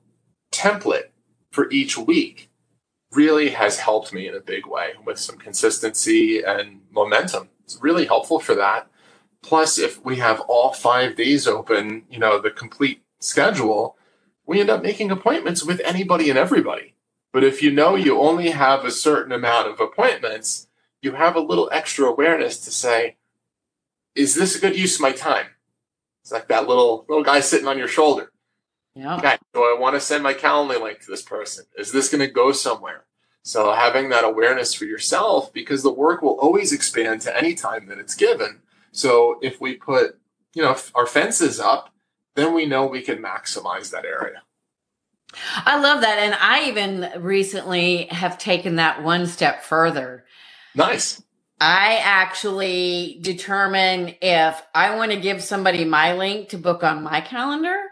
template 0.52 1.10
for 1.50 1.70
each 1.70 1.96
week 1.96 2.50
really 3.12 3.50
has 3.50 3.78
helped 3.78 4.12
me 4.12 4.28
in 4.28 4.34
a 4.34 4.40
big 4.40 4.66
way 4.66 4.92
with 5.04 5.18
some 5.18 5.36
consistency 5.36 6.42
and 6.42 6.80
momentum. 6.90 7.48
It's 7.64 7.78
really 7.80 8.06
helpful 8.06 8.40
for 8.40 8.54
that. 8.54 8.88
Plus, 9.42 9.78
if 9.78 10.04
we 10.04 10.16
have 10.16 10.40
all 10.40 10.72
five 10.72 11.16
days 11.16 11.46
open, 11.46 12.04
you 12.10 12.18
know, 12.18 12.40
the 12.40 12.50
complete 12.50 13.02
schedule, 13.20 13.96
we 14.46 14.60
end 14.60 14.70
up 14.70 14.82
making 14.82 15.10
appointments 15.10 15.64
with 15.64 15.80
anybody 15.84 16.28
and 16.28 16.38
everybody. 16.38 16.94
But 17.32 17.44
if 17.44 17.62
you 17.62 17.70
know 17.70 17.94
you 17.94 18.18
only 18.18 18.50
have 18.50 18.84
a 18.84 18.90
certain 18.90 19.32
amount 19.32 19.68
of 19.68 19.80
appointments, 19.80 20.66
you 21.00 21.12
have 21.12 21.36
a 21.36 21.40
little 21.40 21.68
extra 21.72 22.06
awareness 22.06 22.58
to 22.64 22.70
say, 22.70 23.16
is 24.14 24.34
this 24.34 24.56
a 24.56 24.60
good 24.60 24.76
use 24.76 24.96
of 24.96 25.02
my 25.02 25.12
time? 25.12 25.46
It's 26.22 26.32
like 26.32 26.48
that 26.48 26.68
little 26.68 27.06
little 27.08 27.24
guy 27.24 27.40
sitting 27.40 27.68
on 27.68 27.78
your 27.78 27.88
shoulder. 27.88 28.32
Yeah. 29.00 29.16
Okay, 29.16 29.38
do 29.54 29.60
I 29.60 29.78
want 29.80 29.94
to 29.94 30.00
send 30.00 30.22
my 30.22 30.34
Calendly 30.34 30.78
link 30.78 31.00
to 31.00 31.10
this 31.10 31.22
person? 31.22 31.64
Is 31.78 31.90
this 31.90 32.10
going 32.10 32.20
to 32.20 32.30
go 32.30 32.52
somewhere? 32.52 33.04
So 33.42 33.72
having 33.72 34.10
that 34.10 34.24
awareness 34.24 34.74
for 34.74 34.84
yourself, 34.84 35.54
because 35.54 35.82
the 35.82 35.90
work 35.90 36.20
will 36.20 36.38
always 36.38 36.70
expand 36.70 37.22
to 37.22 37.34
any 37.34 37.54
time 37.54 37.86
that 37.86 37.96
it's 37.96 38.14
given. 38.14 38.60
So 38.92 39.38
if 39.40 39.58
we 39.58 39.76
put, 39.76 40.18
you 40.52 40.62
know, 40.62 40.76
our 40.94 41.06
fences 41.06 41.58
up, 41.58 41.94
then 42.34 42.52
we 42.52 42.66
know 42.66 42.84
we 42.84 43.00
can 43.00 43.22
maximize 43.22 43.90
that 43.90 44.04
area. 44.04 44.42
I 45.64 45.80
love 45.80 46.02
that. 46.02 46.18
And 46.18 46.34
I 46.38 46.68
even 46.68 47.22
recently 47.22 48.04
have 48.10 48.36
taken 48.36 48.76
that 48.76 49.02
one 49.02 49.26
step 49.26 49.62
further. 49.62 50.26
Nice. 50.74 51.22
I 51.58 52.00
actually 52.02 53.18
determine 53.22 54.14
if 54.20 54.62
I 54.74 54.94
want 54.96 55.12
to 55.12 55.20
give 55.20 55.42
somebody 55.42 55.86
my 55.86 56.12
link 56.12 56.50
to 56.50 56.58
book 56.58 56.84
on 56.84 57.02
my 57.02 57.22
calendar 57.22 57.89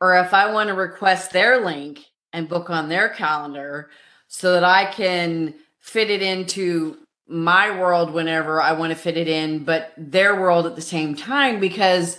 or 0.00 0.16
if 0.16 0.32
I 0.32 0.52
want 0.52 0.68
to 0.68 0.74
request 0.74 1.32
their 1.32 1.64
link 1.64 2.04
and 2.32 2.48
book 2.48 2.70
on 2.70 2.88
their 2.88 3.08
calendar 3.08 3.90
so 4.28 4.52
that 4.52 4.64
I 4.64 4.86
can 4.86 5.54
fit 5.78 6.10
it 6.10 6.22
into 6.22 6.98
my 7.26 7.78
world 7.78 8.12
whenever 8.12 8.60
I 8.60 8.72
want 8.72 8.90
to 8.90 8.98
fit 8.98 9.16
it 9.16 9.28
in, 9.28 9.64
but 9.64 9.92
their 9.96 10.40
world 10.40 10.66
at 10.66 10.76
the 10.76 10.82
same 10.82 11.14
time 11.14 11.60
because 11.60 12.18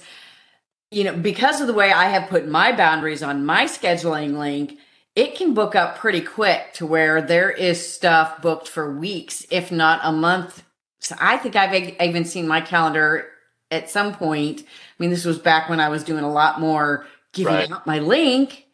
you 0.91 1.03
know, 1.03 1.15
because 1.15 1.62
of 1.62 1.67
the 1.67 1.74
way 1.74 1.91
I 1.91 2.05
have 2.05 2.29
put 2.29 2.48
my 2.48 2.71
boundaries 2.75 3.21
on 3.21 3.45
my 3.45 3.65
scheduling 3.65 4.38
link, 4.38 4.77
it 5.15 5.36
can 5.36 5.53
book 5.53 5.75
up 5.75 5.98
pretty 5.98 6.21
quick 6.21 6.74
to 6.74 6.86
where 6.86 7.21
there 7.21 7.51
is 7.51 7.93
stuff 7.93 8.41
booked 8.41 8.67
for 8.67 8.98
weeks, 8.98 9.45
if 9.51 9.71
not 9.71 10.00
a 10.03 10.12
month. 10.12 10.63
So 11.00 11.15
I 11.19 11.38
think 11.38 11.55
I've 11.55 11.74
even 12.01 12.25
seen 12.25 12.48
my 12.48 12.62
calendar 12.62 13.27
at 13.69 13.89
some 13.89 14.15
point. 14.15 14.62
I 14.62 14.65
mean, 14.98 15.12
this 15.12 15.25
was 15.25 15.38
back 15.38 15.69
when 15.69 15.79
I 15.79 15.89
was 15.89 16.03
doing 16.03 16.24
a 16.24 16.31
lot 16.31 16.59
more 16.59 17.05
giving 17.33 17.53
right. 17.53 17.71
out 17.71 17.88
my 17.88 18.00
link, 18.00 18.67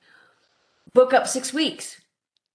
book 0.94 1.14
up 1.14 1.28
six 1.28 1.54
weeks. 1.54 2.02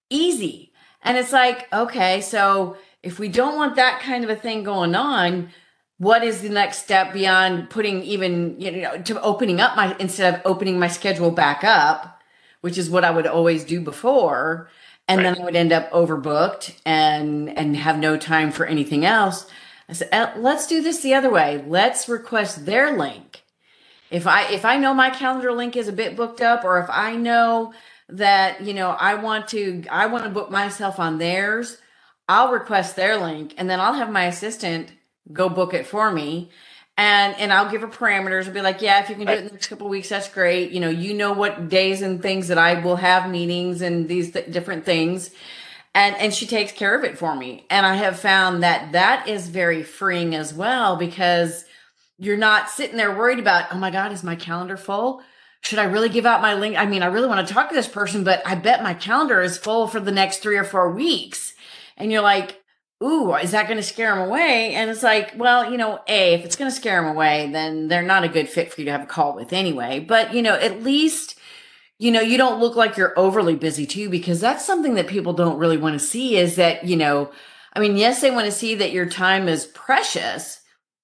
Easy. 0.08 0.72
And 1.02 1.16
it's 1.16 1.32
like, 1.32 1.72
okay, 1.72 2.20
so 2.20 2.76
if 3.02 3.18
we 3.18 3.28
don't 3.28 3.56
want 3.56 3.76
that 3.76 4.00
kind 4.00 4.24
of 4.24 4.30
a 4.30 4.36
thing 4.36 4.64
going 4.64 4.94
on, 4.94 5.50
what 5.98 6.24
is 6.24 6.40
the 6.40 6.48
next 6.48 6.78
step 6.78 7.12
beyond 7.12 7.70
putting 7.70 8.02
even, 8.02 8.58
you 8.58 8.82
know, 8.82 8.98
to 9.02 9.20
opening 9.20 9.60
up 9.60 9.76
my, 9.76 9.94
instead 9.98 10.34
of 10.34 10.40
opening 10.44 10.78
my 10.78 10.88
schedule 10.88 11.30
back 11.30 11.62
up, 11.62 12.20
which 12.62 12.78
is 12.78 12.90
what 12.90 13.04
I 13.04 13.10
would 13.10 13.26
always 13.26 13.64
do 13.64 13.80
before. 13.80 14.70
And 15.08 15.18
right. 15.18 15.34
then 15.34 15.40
I 15.40 15.44
would 15.44 15.56
end 15.56 15.72
up 15.72 15.90
overbooked 15.90 16.74
and, 16.86 17.50
and 17.56 17.76
have 17.76 17.98
no 17.98 18.16
time 18.16 18.50
for 18.50 18.64
anything 18.64 19.04
else. 19.04 19.46
I 19.88 19.92
said, 19.92 20.08
uh, 20.12 20.32
let's 20.36 20.66
do 20.66 20.82
this 20.82 21.00
the 21.00 21.14
other 21.14 21.30
way. 21.30 21.64
Let's 21.66 22.08
request 22.08 22.64
their 22.64 22.96
link. 22.96 23.39
If 24.10 24.26
I, 24.26 24.50
if 24.50 24.64
I 24.64 24.76
know 24.76 24.94
my 24.94 25.10
calendar 25.10 25.52
link 25.52 25.76
is 25.76 25.88
a 25.88 25.92
bit 25.92 26.16
booked 26.16 26.40
up 26.40 26.64
or 26.64 26.80
if 26.80 26.90
I 26.90 27.16
know 27.16 27.72
that 28.12 28.60
you 28.62 28.74
know 28.74 28.90
i 28.90 29.14
want 29.14 29.48
to 29.48 29.84
i 29.90 30.06
want 30.06 30.24
to 30.24 30.30
book 30.30 30.50
myself 30.50 30.98
on 30.98 31.18
theirs 31.18 31.78
i'll 32.28 32.52
request 32.52 32.96
their 32.96 33.16
link 33.16 33.54
and 33.56 33.70
then 33.70 33.80
i'll 33.80 33.94
have 33.94 34.10
my 34.10 34.24
assistant 34.24 34.92
go 35.32 35.48
book 35.48 35.74
it 35.74 35.86
for 35.86 36.10
me 36.10 36.50
and 36.96 37.36
and 37.36 37.52
i'll 37.52 37.70
give 37.70 37.80
her 37.80 37.88
parameters 37.88 38.46
and 38.46 38.54
be 38.54 38.60
like 38.60 38.82
yeah 38.82 39.00
if 39.02 39.08
you 39.08 39.14
can 39.14 39.26
do 39.26 39.32
it 39.32 39.38
in 39.38 39.44
the 39.46 39.52
next 39.52 39.68
couple 39.68 39.88
weeks 39.88 40.08
that's 40.08 40.28
great. 40.28 40.72
You 40.72 40.80
know 40.80 40.90
you 40.90 41.14
know 41.14 41.32
what 41.32 41.68
days 41.68 42.02
and 42.02 42.20
things 42.20 42.48
that 42.48 42.58
i 42.58 42.80
will 42.80 42.96
have 42.96 43.30
meetings 43.30 43.80
and 43.80 44.08
these 44.08 44.32
th- 44.32 44.50
different 44.50 44.84
things 44.84 45.30
and 45.94 46.16
and 46.16 46.34
she 46.34 46.46
takes 46.46 46.72
care 46.72 46.96
of 46.96 47.04
it 47.04 47.16
for 47.16 47.36
me. 47.36 47.64
And 47.70 47.86
i 47.86 47.94
have 47.94 48.18
found 48.18 48.62
that 48.64 48.92
that 48.92 49.28
is 49.28 49.48
very 49.48 49.82
freeing 49.84 50.34
as 50.34 50.52
well 50.52 50.96
because 50.96 51.64
you're 52.20 52.36
not 52.36 52.70
sitting 52.70 52.96
there 52.96 53.16
worried 53.16 53.40
about 53.40 53.66
oh 53.72 53.78
my 53.78 53.90
god 53.90 54.12
is 54.12 54.22
my 54.22 54.36
calendar 54.36 54.76
full 54.76 55.22
should 55.62 55.78
I 55.78 55.84
really 55.84 56.08
give 56.08 56.26
out 56.26 56.40
my 56.40 56.54
link? 56.54 56.76
I 56.76 56.86
mean, 56.86 57.02
I 57.02 57.06
really 57.06 57.28
want 57.28 57.46
to 57.46 57.52
talk 57.52 57.68
to 57.68 57.74
this 57.74 57.88
person, 57.88 58.24
but 58.24 58.42
I 58.46 58.54
bet 58.54 58.82
my 58.82 58.94
calendar 58.94 59.42
is 59.42 59.58
full 59.58 59.86
for 59.86 60.00
the 60.00 60.12
next 60.12 60.38
three 60.38 60.56
or 60.56 60.64
four 60.64 60.90
weeks. 60.90 61.54
And 61.96 62.10
you're 62.10 62.22
like, 62.22 62.62
ooh, 63.02 63.34
is 63.34 63.50
that 63.50 63.66
going 63.66 63.76
to 63.76 63.82
scare 63.82 64.14
them 64.14 64.26
away? 64.26 64.74
And 64.74 64.90
it's 64.90 65.02
like, 65.02 65.32
well, 65.36 65.70
you 65.70 65.76
know, 65.76 66.00
A, 66.08 66.34
if 66.34 66.44
it's 66.44 66.56
going 66.56 66.70
to 66.70 66.76
scare 66.76 67.02
them 67.02 67.10
away, 67.10 67.50
then 67.52 67.88
they're 67.88 68.02
not 68.02 68.24
a 68.24 68.28
good 68.28 68.48
fit 68.48 68.72
for 68.72 68.80
you 68.80 68.86
to 68.86 68.92
have 68.92 69.02
a 69.02 69.06
call 69.06 69.34
with 69.34 69.52
anyway. 69.52 70.00
But, 70.00 70.34
you 70.34 70.40
know, 70.40 70.54
at 70.54 70.82
least, 70.82 71.38
you 71.98 72.10
know, 72.10 72.20
you 72.22 72.38
don't 72.38 72.60
look 72.60 72.74
like 72.74 72.96
you're 72.96 73.18
overly 73.18 73.54
busy 73.54 73.86
too, 73.86 74.08
because 74.08 74.40
that's 74.40 74.64
something 74.64 74.94
that 74.94 75.08
people 75.08 75.34
don't 75.34 75.58
really 75.58 75.76
want 75.76 76.00
to 76.00 76.04
see 76.04 76.36
is 76.36 76.56
that, 76.56 76.84
you 76.84 76.96
know, 76.96 77.30
I 77.74 77.80
mean, 77.80 77.98
yes, 77.98 78.20
they 78.20 78.30
want 78.30 78.46
to 78.46 78.52
see 78.52 78.74
that 78.76 78.92
your 78.92 79.06
time 79.06 79.46
is 79.46 79.66
precious, 79.66 80.60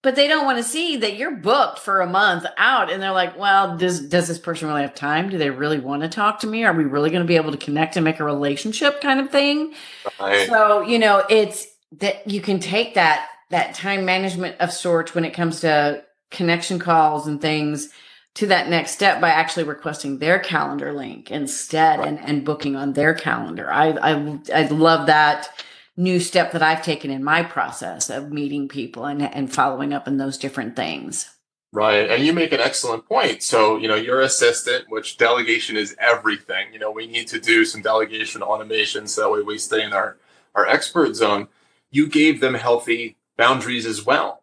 but 0.07 0.15
they 0.15 0.29
don't 0.29 0.45
want 0.45 0.57
to 0.57 0.63
see 0.63 0.99
that 0.99 1.17
you're 1.17 1.35
booked 1.35 1.81
for 1.81 2.01
a 2.01 2.07
month 2.07 2.47
out 2.59 2.93
and 2.93 3.03
they're 3.03 3.11
like 3.11 3.37
well 3.37 3.77
does 3.77 4.01
does 4.03 4.29
this 4.29 4.39
person 4.39 4.69
really 4.69 4.83
have 4.83 4.95
time? 4.95 5.29
Do 5.29 5.37
they 5.37 5.51
really 5.51 5.81
want 5.81 6.03
to 6.03 6.09
talk 6.09 6.39
to 6.41 6.47
me? 6.47 6.63
Are 6.63 6.73
we 6.73 6.85
really 6.85 7.11
going 7.11 7.25
to 7.25 7.27
be 7.27 7.35
able 7.35 7.51
to 7.51 7.59
connect 7.59 7.97
and 7.97 8.05
make 8.05 8.21
a 8.21 8.25
relationship 8.25 9.01
kind 9.01 9.19
of 9.19 9.31
thing? 9.31 9.75
Right. 10.21 10.49
so 10.49 10.83
you 10.83 11.01
know 11.01 11.25
it's 11.29 11.67
that 11.99 12.31
you 12.31 12.41
can 12.41 12.61
take 12.61 12.95
that 12.95 13.29
that 13.51 13.75
time 13.75 14.05
management 14.05 14.55
of 14.61 14.73
sorts 14.73 15.13
when 15.13 15.25
it 15.25 15.33
comes 15.33 15.63
to 15.63 16.05
connection 16.31 16.79
calls 16.79 17.27
and 17.27 17.41
things 17.41 17.89
to 18.35 18.47
that 18.47 18.69
next 18.69 18.93
step 18.93 19.21
by 19.21 19.31
actually 19.31 19.65
requesting 19.65 20.21
their 20.21 20.39
calendar 20.39 20.93
link 20.93 21.33
instead 21.33 21.99
right. 21.99 22.07
and, 22.07 22.21
and 22.21 22.45
booking 22.45 22.77
on 22.77 22.93
their 22.93 23.13
calendar. 23.13 23.73
I, 23.73 23.89
I 23.89 24.39
i 24.55 24.67
love 24.69 25.09
that 25.09 25.49
new 25.97 26.21
step 26.21 26.53
that 26.53 26.63
I've 26.63 26.83
taken 26.83 27.11
in 27.11 27.25
my 27.25 27.43
process 27.43 28.11
of 28.11 28.33
meeting 28.33 28.69
people 28.69 29.05
and, 29.05 29.23
and 29.23 29.53
following 29.53 29.93
up 29.93 30.07
in 30.07 30.19
those 30.19 30.37
different 30.37 30.77
things. 30.77 31.31
Right. 31.73 32.09
And 32.09 32.25
you 32.25 32.33
make 32.33 32.53
an 32.53 32.61
excellent 32.61 33.07
point. 33.07 33.43
So, 33.43 33.77
you 33.77 33.89
know, 33.89 33.97
your 33.97 34.21
assistant, 34.21 34.87
which 34.89 35.19
delegation 35.19 35.77
is 35.77 35.97
everything, 35.99 36.73
you 36.73 36.79
know, 36.79 36.91
we 36.91 37.07
need 37.07 37.29
to 37.29 37.41
do 37.41 37.65
some 37.65 37.83
delegation 37.83 38.43
automation 38.43 39.07
so 39.07 39.23
that 39.23 39.31
way 39.31 39.43
we 39.43 39.59
stay 39.59 39.83
in 39.83 39.93
our, 39.93 40.17
our 40.55 40.67
expert 40.67 41.15
zone. 41.15 41.49
You 41.91 42.09
gave 42.09 42.41
them 42.41 42.55
healthy 42.55 43.17
boundaries 43.37 43.85
as 43.85 44.07
well 44.07 44.43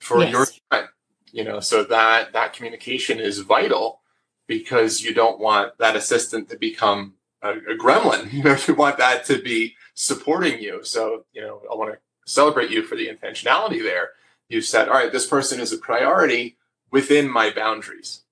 for 0.00 0.20
yes. 0.20 0.32
your 0.32 0.46
time, 0.70 0.88
you 1.30 1.44
know, 1.44 1.60
so 1.60 1.84
that 1.84 2.32
that 2.32 2.52
communication 2.52 3.20
is 3.20 3.40
vital 3.40 4.00
because 4.46 5.02
you 5.02 5.14
don't 5.14 5.38
want 5.38 5.78
that 5.78 5.94
assistant 5.94 6.48
to 6.50 6.58
become 6.58 7.14
a, 7.42 7.50
a 7.50 7.76
gremlin. 7.76 8.32
You 8.32 8.42
know, 8.44 8.56
you 8.66 8.74
want 8.74 8.98
that 8.98 9.24
to 9.26 9.42
be 9.42 9.76
supporting 9.94 10.60
you. 10.62 10.82
So, 10.84 11.24
you 11.32 11.42
know, 11.42 11.62
I 11.70 11.74
want 11.74 11.92
to 11.92 11.98
celebrate 12.24 12.70
you 12.70 12.82
for 12.82 12.96
the 12.96 13.08
intentionality 13.08 13.82
there. 13.82 14.10
You 14.48 14.60
said, 14.60 14.88
all 14.88 14.94
right, 14.94 15.12
this 15.12 15.26
person 15.26 15.60
is 15.60 15.72
a 15.72 15.78
priority 15.78 16.56
within 16.90 17.30
my 17.30 17.50
boundaries. 17.50 18.22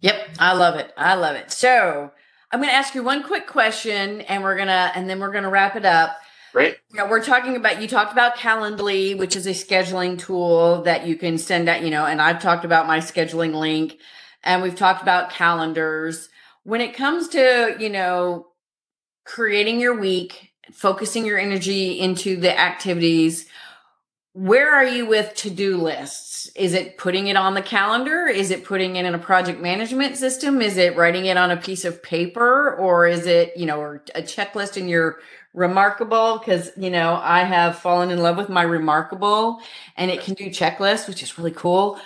Yep, 0.00 0.28
I 0.38 0.54
love 0.54 0.76
it. 0.76 0.92
I 0.96 1.14
love 1.14 1.36
it. 1.36 1.50
So 1.50 2.12
I'm 2.52 2.60
going 2.60 2.70
to 2.70 2.74
ask 2.74 2.94
you 2.94 3.02
one 3.02 3.22
quick 3.22 3.46
question, 3.46 4.22
and 4.22 4.42
we're 4.42 4.56
gonna, 4.56 4.92
and 4.94 5.10
then 5.10 5.18
we're 5.18 5.32
gonna 5.32 5.50
wrap 5.50 5.76
it 5.76 5.84
up. 5.84 6.16
Great. 6.52 6.78
Yeah, 6.94 7.10
we're 7.10 7.22
talking 7.22 7.56
about 7.56 7.82
you 7.82 7.88
talked 7.88 8.12
about 8.12 8.36
Calendly, 8.36 9.18
which 9.18 9.36
is 9.36 9.46
a 9.46 9.50
scheduling 9.50 10.18
tool 10.18 10.82
that 10.82 11.06
you 11.06 11.16
can 11.16 11.36
send 11.36 11.68
out, 11.68 11.82
you 11.82 11.90
know, 11.90 12.06
and 12.06 12.22
I've 12.22 12.40
talked 12.40 12.64
about 12.64 12.86
my 12.86 12.98
scheduling 12.98 13.54
link, 13.54 13.98
and 14.42 14.62
we've 14.62 14.76
talked 14.76 15.02
about 15.02 15.30
calendars. 15.30 16.28
When 16.68 16.82
it 16.82 16.92
comes 16.92 17.28
to, 17.28 17.76
you 17.80 17.88
know, 17.88 18.48
creating 19.24 19.80
your 19.80 19.98
week, 19.98 20.50
focusing 20.70 21.24
your 21.24 21.38
energy 21.38 21.98
into 21.98 22.36
the 22.36 22.60
activities, 22.60 23.46
where 24.34 24.74
are 24.74 24.84
you 24.84 25.06
with 25.06 25.34
to-do 25.36 25.78
lists? 25.78 26.50
Is 26.54 26.74
it 26.74 26.98
putting 26.98 27.28
it 27.28 27.36
on 27.38 27.54
the 27.54 27.62
calendar? 27.62 28.26
Is 28.26 28.50
it 28.50 28.66
putting 28.66 28.96
it 28.96 29.06
in 29.06 29.14
a 29.14 29.18
project 29.18 29.62
management 29.62 30.18
system? 30.18 30.60
Is 30.60 30.76
it 30.76 30.94
writing 30.94 31.24
it 31.24 31.38
on 31.38 31.50
a 31.50 31.56
piece 31.56 31.86
of 31.86 32.02
paper? 32.02 32.74
Or 32.74 33.06
is 33.06 33.24
it 33.24 33.56
you 33.56 33.64
know 33.64 33.98
a 34.14 34.20
checklist 34.20 34.76
in 34.76 34.88
your 34.88 35.20
remarkable? 35.54 36.36
Because 36.36 36.70
you 36.76 36.90
know 36.90 37.18
i 37.22 37.44
have 37.44 37.78
fallen 37.78 38.10
in 38.10 38.18
love 38.18 38.36
with 38.36 38.50
my 38.50 38.62
remarkable 38.62 39.62
and 39.96 40.10
it 40.10 40.20
can 40.20 40.34
do 40.34 40.50
checklists 40.50 41.08
which 41.08 41.22
is 41.22 41.38
really 41.38 41.50
cool 41.50 41.98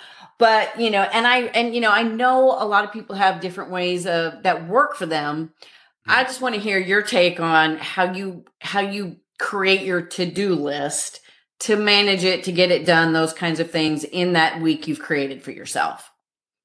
but 0.43 0.79
you 0.79 0.89
know 0.89 1.01
and 1.01 1.25
i 1.25 1.43
and 1.57 1.73
you 1.73 1.81
know 1.81 1.91
i 1.91 2.03
know 2.03 2.51
a 2.51 2.65
lot 2.65 2.83
of 2.83 2.91
people 2.91 3.15
have 3.15 3.39
different 3.39 3.71
ways 3.71 4.05
of 4.05 4.43
that 4.43 4.67
work 4.67 4.95
for 4.95 5.05
them 5.05 5.53
i 6.07 6.23
mm. 6.23 6.27
just 6.27 6.41
want 6.41 6.53
to 6.53 6.61
hear 6.61 6.77
your 6.77 7.01
take 7.01 7.39
on 7.39 7.77
how 7.77 8.11
you 8.11 8.43
how 8.59 8.81
you 8.81 9.15
create 9.39 9.81
your 9.81 10.01
to-do 10.01 10.53
list 10.55 11.21
to 11.63 11.77
manage 11.77 12.25
it, 12.25 12.43
to 12.43 12.51
get 12.51 12.71
it 12.71 12.85
done, 12.85 13.13
those 13.13 13.31
kinds 13.31 13.59
of 13.61 13.71
things 13.71 14.03
in 14.03 14.33
that 14.33 14.61
week 14.61 14.85
you've 14.85 14.99
created 14.99 15.41
for 15.41 15.51
yourself? 15.51 16.11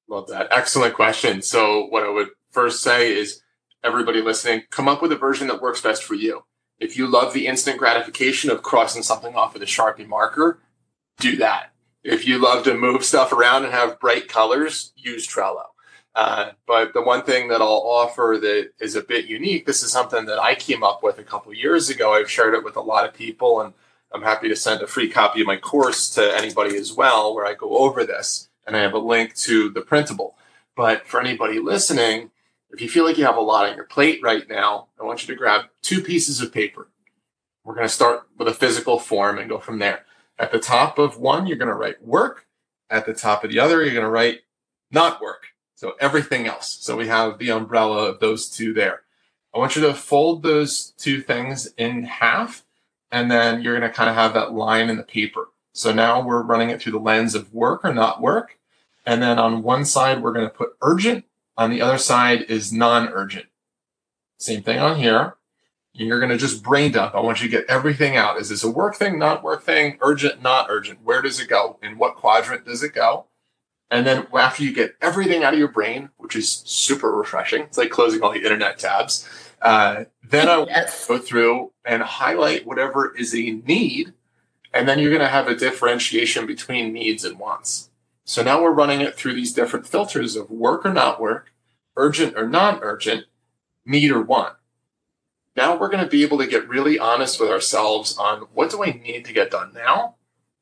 Love 0.09 0.27
that. 0.27 0.49
Excellent 0.51 0.93
question. 0.93 1.41
So, 1.41 1.85
what 1.85 2.03
I 2.03 2.09
would 2.09 2.29
first 2.51 2.83
say 2.83 3.13
is 3.13 3.41
everybody 3.83 4.21
listening, 4.21 4.63
come 4.71 4.89
up 4.89 5.01
with 5.01 5.13
a 5.13 5.15
version 5.15 5.47
that 5.47 5.61
works 5.61 5.81
best 5.81 6.03
for 6.03 6.15
you. 6.15 6.43
If 6.79 6.97
you 6.97 7.07
love 7.07 7.33
the 7.33 7.47
instant 7.47 7.77
gratification 7.77 8.49
of 8.49 8.61
crossing 8.61 9.03
something 9.03 9.35
off 9.35 9.53
with 9.53 9.63
a 9.63 9.67
Sharpie 9.67 10.07
marker, 10.07 10.59
do 11.19 11.37
that. 11.37 11.68
If 12.03 12.25
you 12.25 12.37
love 12.37 12.63
to 12.63 12.73
move 12.73 13.03
stuff 13.03 13.33
around 13.33 13.65
and 13.65 13.73
have 13.73 13.99
bright 13.99 14.29
colors, 14.29 14.93
use 14.95 15.27
Trello. 15.27 15.63
Uh, 16.15 16.51
but 16.65 16.93
the 16.93 17.01
one 17.01 17.23
thing 17.23 17.49
that 17.49 17.61
I'll 17.61 17.83
offer 17.85 18.37
that 18.41 18.71
is 18.79 18.95
a 18.95 19.03
bit 19.03 19.25
unique, 19.25 19.65
this 19.65 19.83
is 19.83 19.91
something 19.91 20.25
that 20.25 20.39
I 20.39 20.55
came 20.55 20.83
up 20.83 21.03
with 21.03 21.19
a 21.19 21.23
couple 21.23 21.53
years 21.53 21.89
ago. 21.89 22.13
I've 22.13 22.31
shared 22.31 22.53
it 22.53 22.63
with 22.63 22.77
a 22.77 22.81
lot 22.81 23.05
of 23.05 23.13
people, 23.13 23.61
and 23.61 23.73
I'm 24.11 24.21
happy 24.21 24.49
to 24.49 24.55
send 24.55 24.81
a 24.81 24.87
free 24.87 25.09
copy 25.09 25.41
of 25.41 25.47
my 25.47 25.57
course 25.57 26.09
to 26.11 26.35
anybody 26.35 26.77
as 26.77 26.93
well, 26.93 27.35
where 27.35 27.45
I 27.45 27.53
go 27.53 27.77
over 27.77 28.05
this 28.05 28.49
and 28.65 28.75
I 28.75 28.81
have 28.81 28.93
a 28.93 28.99
link 28.99 29.35
to 29.37 29.69
the 29.69 29.81
printable. 29.81 30.35
But 30.75 31.07
for 31.07 31.19
anybody 31.19 31.59
listening, 31.59 32.31
if 32.71 32.81
you 32.81 32.89
feel 32.89 33.03
like 33.03 33.17
you 33.17 33.25
have 33.25 33.37
a 33.37 33.41
lot 33.41 33.69
on 33.69 33.75
your 33.75 33.85
plate 33.85 34.19
right 34.23 34.47
now, 34.47 34.87
I 34.99 35.03
want 35.03 35.21
you 35.21 35.33
to 35.33 35.37
grab 35.37 35.65
two 35.81 36.01
pieces 36.01 36.41
of 36.41 36.53
paper. 36.53 36.87
We're 37.63 37.75
going 37.75 37.87
to 37.87 37.93
start 37.93 38.27
with 38.37 38.47
a 38.47 38.53
physical 38.53 38.99
form 38.99 39.37
and 39.37 39.49
go 39.49 39.59
from 39.59 39.79
there. 39.79 40.05
At 40.39 40.51
the 40.51 40.59
top 40.59 40.97
of 40.97 41.17
one, 41.17 41.45
you're 41.45 41.57
going 41.57 41.67
to 41.67 41.75
write 41.75 42.03
work. 42.03 42.47
At 42.89 43.05
the 43.05 43.13
top 43.13 43.43
of 43.43 43.51
the 43.51 43.59
other, 43.59 43.83
you're 43.83 43.93
going 43.93 44.03
to 44.03 44.09
write 44.09 44.39
not 44.89 45.21
work. 45.21 45.47
So 45.75 45.93
everything 45.99 46.47
else. 46.47 46.77
So 46.81 46.95
we 46.95 47.07
have 47.07 47.37
the 47.37 47.51
umbrella 47.51 48.09
of 48.09 48.19
those 48.19 48.49
two 48.49 48.73
there. 48.73 49.01
I 49.53 49.59
want 49.59 49.75
you 49.75 49.81
to 49.83 49.93
fold 49.93 50.43
those 50.43 50.91
two 50.97 51.21
things 51.21 51.67
in 51.77 52.03
half 52.03 52.63
and 53.11 53.29
then 53.31 53.61
you're 53.61 53.77
going 53.77 53.89
to 53.89 53.95
kind 53.95 54.09
of 54.09 54.15
have 54.15 54.33
that 54.33 54.53
line 54.53 54.89
in 54.89 54.97
the 54.97 55.03
paper. 55.03 55.49
So 55.73 55.93
now 55.93 56.21
we're 56.21 56.41
running 56.41 56.69
it 56.69 56.81
through 56.81 56.91
the 56.93 56.99
lens 56.99 57.35
of 57.35 57.53
work 57.53 57.83
or 57.83 57.93
not 57.93 58.21
work. 58.21 58.57
And 59.05 59.21
then 59.21 59.39
on 59.39 59.63
one 59.63 59.85
side, 59.85 60.21
we're 60.21 60.33
going 60.33 60.47
to 60.47 60.53
put 60.53 60.75
urgent. 60.81 61.25
On 61.57 61.69
the 61.69 61.81
other 61.81 61.97
side 61.97 62.43
is 62.43 62.71
non-urgent. 62.71 63.47
Same 64.37 64.61
thing 64.61 64.79
on 64.79 64.97
here. 64.97 65.35
You're 66.05 66.19
going 66.19 66.31
to 66.31 66.37
just 66.37 66.63
brain 66.63 66.93
dump. 66.93 67.13
I 67.13 67.19
want 67.19 67.41
you 67.41 67.49
to 67.49 67.57
get 67.57 67.69
everything 67.69 68.15
out. 68.15 68.39
Is 68.39 68.47
this 68.47 68.63
a 68.63 68.71
work 68.71 68.95
thing, 68.95 69.19
not 69.19 69.43
work 69.43 69.63
thing, 69.63 69.97
urgent, 69.99 70.41
not 70.41 70.67
urgent? 70.69 71.03
Where 71.03 71.21
does 71.21 71.41
it 71.41 71.49
go? 71.49 71.77
In 71.83 71.97
what 71.97 72.15
quadrant 72.15 72.65
does 72.65 72.83
it 72.83 72.93
go? 72.93 73.25
And 73.91 74.07
then 74.07 74.27
after 74.33 74.63
you 74.63 74.73
get 74.73 74.95
everything 75.01 75.43
out 75.43 75.53
of 75.53 75.59
your 75.59 75.67
brain, 75.67 76.09
which 76.15 76.37
is 76.37 76.49
super 76.49 77.11
refreshing, 77.11 77.63
it's 77.63 77.77
like 77.77 77.89
closing 77.89 78.21
all 78.21 78.31
the 78.31 78.43
internet 78.43 78.79
tabs. 78.79 79.27
Uh, 79.61 80.05
then 80.23 80.47
I 80.47 80.63
yes. 80.67 81.05
go 81.05 81.17
through 81.17 81.73
and 81.83 82.01
highlight 82.01 82.65
whatever 82.65 83.13
is 83.17 83.35
a 83.35 83.51
need. 83.51 84.13
And 84.73 84.87
then 84.87 84.99
you're 84.99 85.11
going 85.11 85.19
to 85.19 85.27
have 85.27 85.49
a 85.49 85.55
differentiation 85.55 86.45
between 86.45 86.93
needs 86.93 87.25
and 87.25 87.37
wants. 87.37 87.89
So 88.23 88.41
now 88.41 88.61
we're 88.61 88.71
running 88.71 89.01
it 89.01 89.15
through 89.15 89.33
these 89.33 89.51
different 89.51 89.85
filters 89.85 90.37
of 90.37 90.49
work 90.49 90.85
or 90.85 90.93
not 90.93 91.19
work, 91.19 91.51
urgent 91.97 92.37
or 92.37 92.47
non 92.47 92.79
urgent, 92.83 93.25
need 93.85 94.11
or 94.11 94.21
want. 94.21 94.55
Now 95.59 95.75
we're 95.75 95.89
going 95.89 96.05
to 96.05 96.09
be 96.09 96.23
able 96.23 96.37
to 96.37 96.47
get 96.47 96.69
really 96.69 96.97
honest 96.97 97.37
with 97.37 97.49
ourselves 97.49 98.17
on 98.17 98.43
what 98.53 98.71
do 98.71 98.81
I 98.81 98.91
need 98.91 99.25
to 99.25 99.33
get 99.33 99.51
done 99.51 99.73
now 99.73 100.15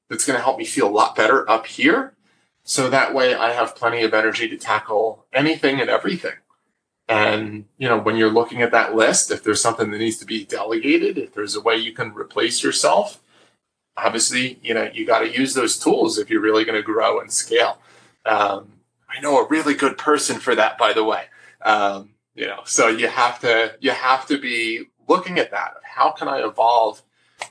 that's 0.10 0.26
going 0.26 0.40
to 0.40 0.44
help 0.44 0.58
me 0.58 0.66
feel 0.66 0.88
a 0.88 0.90
lot 0.90 1.16
better 1.16 1.48
up 1.48 1.68
here. 1.68 2.16
So 2.64 2.90
that 2.90 3.14
way 3.14 3.36
I 3.36 3.52
have 3.52 3.76
plenty 3.76 4.02
of 4.02 4.16
energy 4.16 4.48
to 4.48 4.58
tackle 4.58 5.28
anything 5.32 5.80
and 5.80 5.88
everything. 5.88 6.34
And, 7.08 7.66
you 7.78 7.88
know, 7.88 8.00
when 8.00 8.18
you're 8.18 8.32
looking 8.32 8.64
at 8.64 8.72
that 8.72 8.96
list, 8.96 9.30
if 9.30 9.44
there's 9.44 9.62
something 9.62 9.92
that 9.92 10.00
needs 10.00 10.18
to 10.18 10.26
be 10.26 10.46
delegated, 10.46 11.20
if 11.20 11.32
there's 11.32 11.56
a 11.56 11.62
way 11.62 11.76
you 11.78 11.94
can 11.94 12.12
replace 12.16 12.64
yourself, 12.64 13.22
obviously, 13.98 14.58
you 14.64 14.74
know, 14.74 14.90
you 14.92 15.06
got 15.06 15.20
to 15.20 15.32
use 15.32 15.54
those 15.54 15.78
tools 15.78 16.18
if 16.18 16.32
you're 16.32 16.42
really 16.42 16.66
going 16.66 16.76
to 16.76 16.82
grow 16.82 17.20
and 17.20 17.32
scale. 17.32 17.78
Um, 18.26 18.80
I 19.08 19.22
know 19.22 19.38
a 19.38 19.48
really 19.48 19.76
good 19.76 20.00
person 20.00 20.40
for 20.40 20.56
that, 20.56 20.80
by 20.80 20.92
the 20.92 21.04
way. 21.04 21.26
Um, 21.62 22.16
you 22.38 22.48
know, 22.48 22.62
so 22.64 22.88
you 22.88 23.08
have 23.08 23.40
to, 23.40 23.76
you 23.82 23.92
have 23.92 24.26
to 24.28 24.40
be 24.40 24.86
looking 25.08 25.40
at 25.40 25.52
that. 25.52 25.74
How 25.84 26.12
can 26.12 26.30
I 26.30 26.40
evolve? 26.46 27.04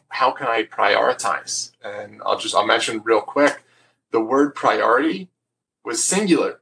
How 0.09 0.31
can 0.31 0.46
I 0.46 0.62
prioritize? 0.62 1.72
And 1.85 2.22
I'll 2.25 2.38
just, 2.38 2.55
I'll 2.55 2.66
mention 2.66 3.03
real 3.05 3.20
quick, 3.20 3.62
the 4.12 4.20
word 4.20 4.55
priority 4.55 5.29
was 5.85 6.03
singular 6.03 6.61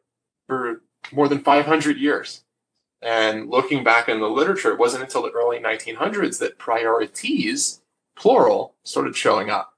for 0.48 0.82
more 1.12 1.28
than 1.28 1.40
500 1.40 1.98
years 1.98 2.44
and 3.04 3.50
looking 3.50 3.84
back 3.84 4.08
in 4.08 4.18
the 4.18 4.30
literature, 4.30 4.72
it 4.72 4.78
wasn't 4.78 5.04
until 5.04 5.22
the 5.22 5.30
early 5.30 5.58
1900s 5.58 6.38
that 6.38 6.56
priorities, 6.56 7.82
plural, 8.16 8.74
started 8.82 9.14
showing 9.14 9.50
up. 9.50 9.74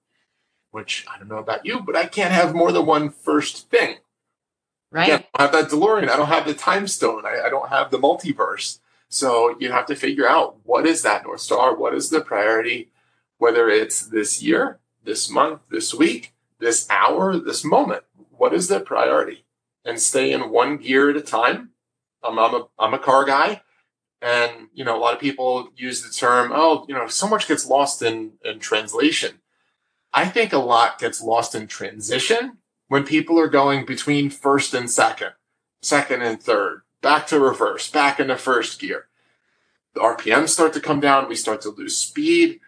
Which 0.70 1.04
I 1.12 1.18
don't 1.18 1.28
know 1.28 1.38
about 1.38 1.66
you, 1.66 1.80
but 1.80 1.96
I 1.96 2.06
can't 2.06 2.32
have 2.32 2.54
more 2.54 2.70
than 2.70 2.86
one 2.86 3.10
first 3.10 3.68
thing. 3.68 3.96
Right. 4.90 5.08
Again, 5.08 5.24
I 5.34 5.46
don't 5.46 5.52
have 5.54 5.70
that 5.70 5.76
DeLorean. 5.76 6.08
I 6.08 6.16
don't 6.16 6.28
have 6.28 6.46
the 6.46 6.54
time 6.54 6.86
stone. 6.86 7.24
I, 7.26 7.46
I 7.46 7.50
don't 7.50 7.68
have 7.68 7.90
the 7.90 7.98
multiverse. 7.98 8.78
So 9.08 9.56
you 9.58 9.72
have 9.72 9.86
to 9.86 9.96
figure 9.96 10.28
out 10.28 10.56
what 10.64 10.86
is 10.86 11.02
that 11.02 11.24
North 11.24 11.40
Star? 11.40 11.74
What 11.74 11.94
is 11.94 12.10
the 12.10 12.20
priority? 12.20 12.90
Whether 13.38 13.68
it's 13.68 14.06
this 14.06 14.42
year, 14.42 14.78
this 15.04 15.28
month, 15.30 15.60
this 15.70 15.92
week, 15.92 16.34
this 16.58 16.88
hour, 16.90 17.36
this 17.38 17.64
moment. 17.64 18.04
What 18.30 18.54
is 18.54 18.68
the 18.68 18.80
priority? 18.80 19.44
And 19.84 20.00
stay 20.00 20.32
in 20.32 20.50
one 20.50 20.78
gear 20.78 21.10
at 21.10 21.16
a 21.16 21.20
time 21.20 21.70
I'm, 22.26 22.38
I'm 22.38 22.54
a 22.54 22.66
I'm 22.78 22.94
a 22.94 22.98
car 22.98 23.24
guy, 23.24 23.62
and 24.20 24.68
you 24.74 24.84
know 24.84 24.96
a 24.96 25.00
lot 25.00 25.14
of 25.14 25.20
people 25.20 25.70
use 25.76 26.02
the 26.02 26.10
term, 26.10 26.52
oh, 26.54 26.84
you 26.88 26.94
know, 26.94 27.06
so 27.08 27.28
much 27.28 27.48
gets 27.48 27.66
lost 27.66 28.02
in 28.02 28.32
in 28.44 28.58
translation. 28.58 29.40
I 30.12 30.26
think 30.26 30.52
a 30.52 30.58
lot 30.58 30.98
gets 30.98 31.22
lost 31.22 31.54
in 31.54 31.66
transition 31.66 32.58
when 32.88 33.04
people 33.04 33.38
are 33.38 33.48
going 33.48 33.84
between 33.84 34.30
first 34.30 34.74
and 34.74 34.90
second, 34.90 35.32
second 35.82 36.22
and 36.22 36.42
third, 36.42 36.82
back 37.02 37.26
to 37.28 37.40
reverse, 37.40 37.90
back 37.90 38.20
into 38.20 38.36
first 38.36 38.80
gear. 38.80 39.06
The 39.94 40.00
RPMs 40.00 40.50
start 40.50 40.72
to 40.74 40.80
come 40.80 41.00
down. 41.00 41.28
We 41.28 41.36
start 41.36 41.62
to 41.62 41.70
lose 41.70 41.96
speed. 41.96 42.60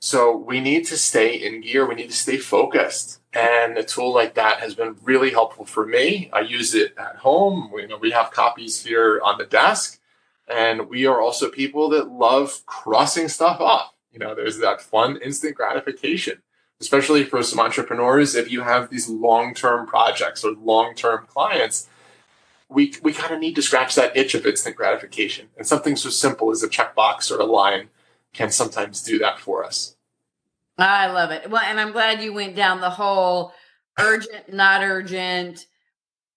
So 0.00 0.36
we 0.36 0.60
need 0.60 0.86
to 0.86 0.96
stay 0.96 1.34
in 1.34 1.60
gear. 1.60 1.86
We 1.86 1.94
need 1.94 2.10
to 2.10 2.16
stay 2.16 2.36
focused. 2.36 3.20
And 3.32 3.76
a 3.76 3.82
tool 3.82 4.12
like 4.14 4.34
that 4.34 4.60
has 4.60 4.74
been 4.74 4.96
really 5.02 5.30
helpful 5.30 5.64
for 5.64 5.86
me. 5.86 6.30
I 6.32 6.40
use 6.40 6.74
it 6.74 6.94
at 6.96 7.16
home. 7.16 7.70
We, 7.72 7.82
you 7.82 7.88
know, 7.88 7.98
we 7.98 8.12
have 8.12 8.30
copies 8.30 8.84
here 8.84 9.20
on 9.24 9.38
the 9.38 9.44
desk. 9.44 10.00
And 10.48 10.88
we 10.88 11.06
are 11.06 11.20
also 11.20 11.50
people 11.50 11.90
that 11.90 12.10
love 12.10 12.64
crossing 12.66 13.28
stuff 13.28 13.60
off. 13.60 13.92
You 14.12 14.18
know, 14.18 14.34
there's 14.34 14.58
that 14.58 14.80
fun 14.80 15.18
instant 15.18 15.56
gratification, 15.56 16.42
especially 16.80 17.24
for 17.24 17.42
some 17.42 17.60
entrepreneurs. 17.60 18.34
If 18.34 18.50
you 18.50 18.62
have 18.62 18.90
these 18.90 19.08
long 19.08 19.54
term 19.54 19.86
projects 19.86 20.44
or 20.44 20.52
long 20.52 20.94
term 20.94 21.26
clients, 21.26 21.88
we, 22.68 22.94
we 23.02 23.12
kind 23.12 23.32
of 23.32 23.40
need 23.40 23.54
to 23.56 23.62
scratch 23.62 23.94
that 23.94 24.16
itch 24.16 24.34
of 24.34 24.46
instant 24.46 24.76
gratification. 24.76 25.48
And 25.56 25.66
something 25.66 25.96
so 25.96 26.10
simple 26.10 26.50
as 26.50 26.62
a 26.62 26.68
checkbox 26.68 27.30
or 27.30 27.40
a 27.40 27.46
line 27.46 27.88
can 28.32 28.50
sometimes 28.50 29.02
do 29.02 29.18
that 29.18 29.38
for 29.38 29.64
us. 29.64 29.96
I 30.76 31.10
love 31.10 31.30
it. 31.30 31.50
Well, 31.50 31.62
and 31.64 31.80
I'm 31.80 31.92
glad 31.92 32.22
you 32.22 32.32
went 32.32 32.54
down 32.54 32.80
the 32.80 32.90
whole 32.90 33.52
urgent, 33.98 34.52
not 34.52 34.82
urgent, 34.82 35.66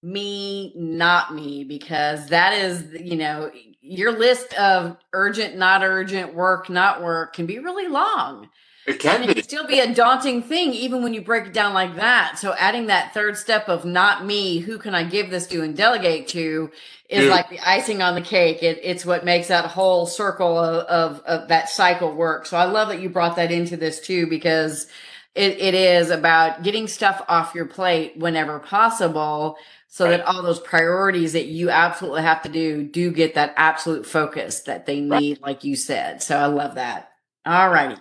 me, 0.01 0.73
not 0.75 1.35
me, 1.35 1.63
because 1.63 2.27
that 2.29 2.53
is, 2.53 2.91
you 2.99 3.17
know, 3.17 3.51
your 3.81 4.11
list 4.17 4.53
of 4.55 4.97
urgent, 5.13 5.57
not 5.57 5.83
urgent, 5.83 6.33
work, 6.33 6.71
not 6.71 7.03
work 7.03 7.33
can 7.33 7.45
be 7.45 7.59
really 7.59 7.87
long. 7.87 8.49
It 8.87 8.99
can 8.99 9.17
And 9.17 9.25
be. 9.25 9.31
it 9.31 9.33
can 9.35 9.43
still 9.43 9.67
be 9.67 9.79
a 9.79 9.93
daunting 9.93 10.41
thing, 10.41 10.73
even 10.73 11.03
when 11.03 11.13
you 11.13 11.21
break 11.21 11.45
it 11.45 11.53
down 11.53 11.73
like 11.73 11.95
that. 11.97 12.39
So 12.39 12.53
adding 12.57 12.87
that 12.87 13.13
third 13.13 13.37
step 13.37 13.69
of 13.69 13.85
not 13.85 14.25
me, 14.25 14.57
who 14.59 14.79
can 14.79 14.95
I 14.95 15.03
give 15.03 15.29
this 15.29 15.45
to 15.47 15.61
and 15.61 15.77
delegate 15.77 16.27
to 16.29 16.71
is 17.07 17.21
Dude. 17.21 17.29
like 17.29 17.49
the 17.49 17.59
icing 17.59 18.01
on 18.01 18.15
the 18.15 18.21
cake. 18.21 18.63
It, 18.63 18.79
it's 18.81 19.05
what 19.05 19.23
makes 19.23 19.49
that 19.49 19.65
whole 19.65 20.07
circle 20.07 20.57
of, 20.57 20.85
of, 20.87 21.19
of 21.25 21.49
that 21.49 21.69
cycle 21.69 22.15
work. 22.15 22.45
So 22.45 22.57
I 22.57 22.63
love 22.65 22.87
that 22.87 23.01
you 23.01 23.09
brought 23.09 23.35
that 23.35 23.51
into 23.51 23.77
this 23.77 23.99
too, 23.99 24.27
because 24.27 24.87
it, 25.35 25.59
it 25.59 25.73
is 25.75 26.09
about 26.09 26.63
getting 26.63 26.87
stuff 26.87 27.21
off 27.27 27.53
your 27.53 27.65
plate 27.65 28.17
whenever 28.17 28.59
possible 28.59 29.57
so 29.87 30.09
that 30.09 30.25
all 30.25 30.41
those 30.41 30.59
priorities 30.59 31.33
that 31.33 31.47
you 31.47 31.69
absolutely 31.69 32.21
have 32.21 32.41
to 32.43 32.49
do 32.49 32.81
do 32.81 33.11
get 33.11 33.35
that 33.35 33.53
absolute 33.57 34.05
focus 34.05 34.61
that 34.61 34.85
they 34.85 35.01
need, 35.01 35.41
like 35.41 35.65
you 35.65 35.75
said. 35.75 36.23
So 36.23 36.37
I 36.37 36.45
love 36.45 36.75
that. 36.75 37.11
All 37.45 37.69
righty. 37.69 37.97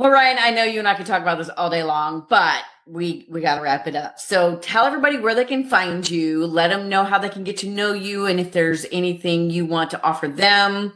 Well, 0.00 0.10
Ryan, 0.10 0.38
I 0.40 0.50
know 0.52 0.64
you 0.64 0.78
and 0.78 0.88
I 0.88 0.94
could 0.94 1.04
talk 1.04 1.20
about 1.20 1.36
this 1.36 1.50
all 1.50 1.68
day 1.68 1.82
long, 1.82 2.24
but 2.26 2.62
we 2.86 3.26
we 3.28 3.42
got 3.42 3.56
to 3.56 3.60
wrap 3.60 3.86
it 3.86 3.94
up. 3.94 4.18
So 4.18 4.56
tell 4.56 4.86
everybody 4.86 5.18
where 5.18 5.34
they 5.34 5.44
can 5.44 5.62
find 5.62 6.08
you. 6.08 6.46
Let 6.46 6.70
them 6.70 6.88
know 6.88 7.04
how 7.04 7.18
they 7.18 7.28
can 7.28 7.44
get 7.44 7.58
to 7.58 7.68
know 7.68 7.92
you, 7.92 8.24
and 8.24 8.40
if 8.40 8.52
there's 8.52 8.86
anything 8.90 9.50
you 9.50 9.66
want 9.66 9.90
to 9.90 10.02
offer 10.02 10.26
them, 10.26 10.94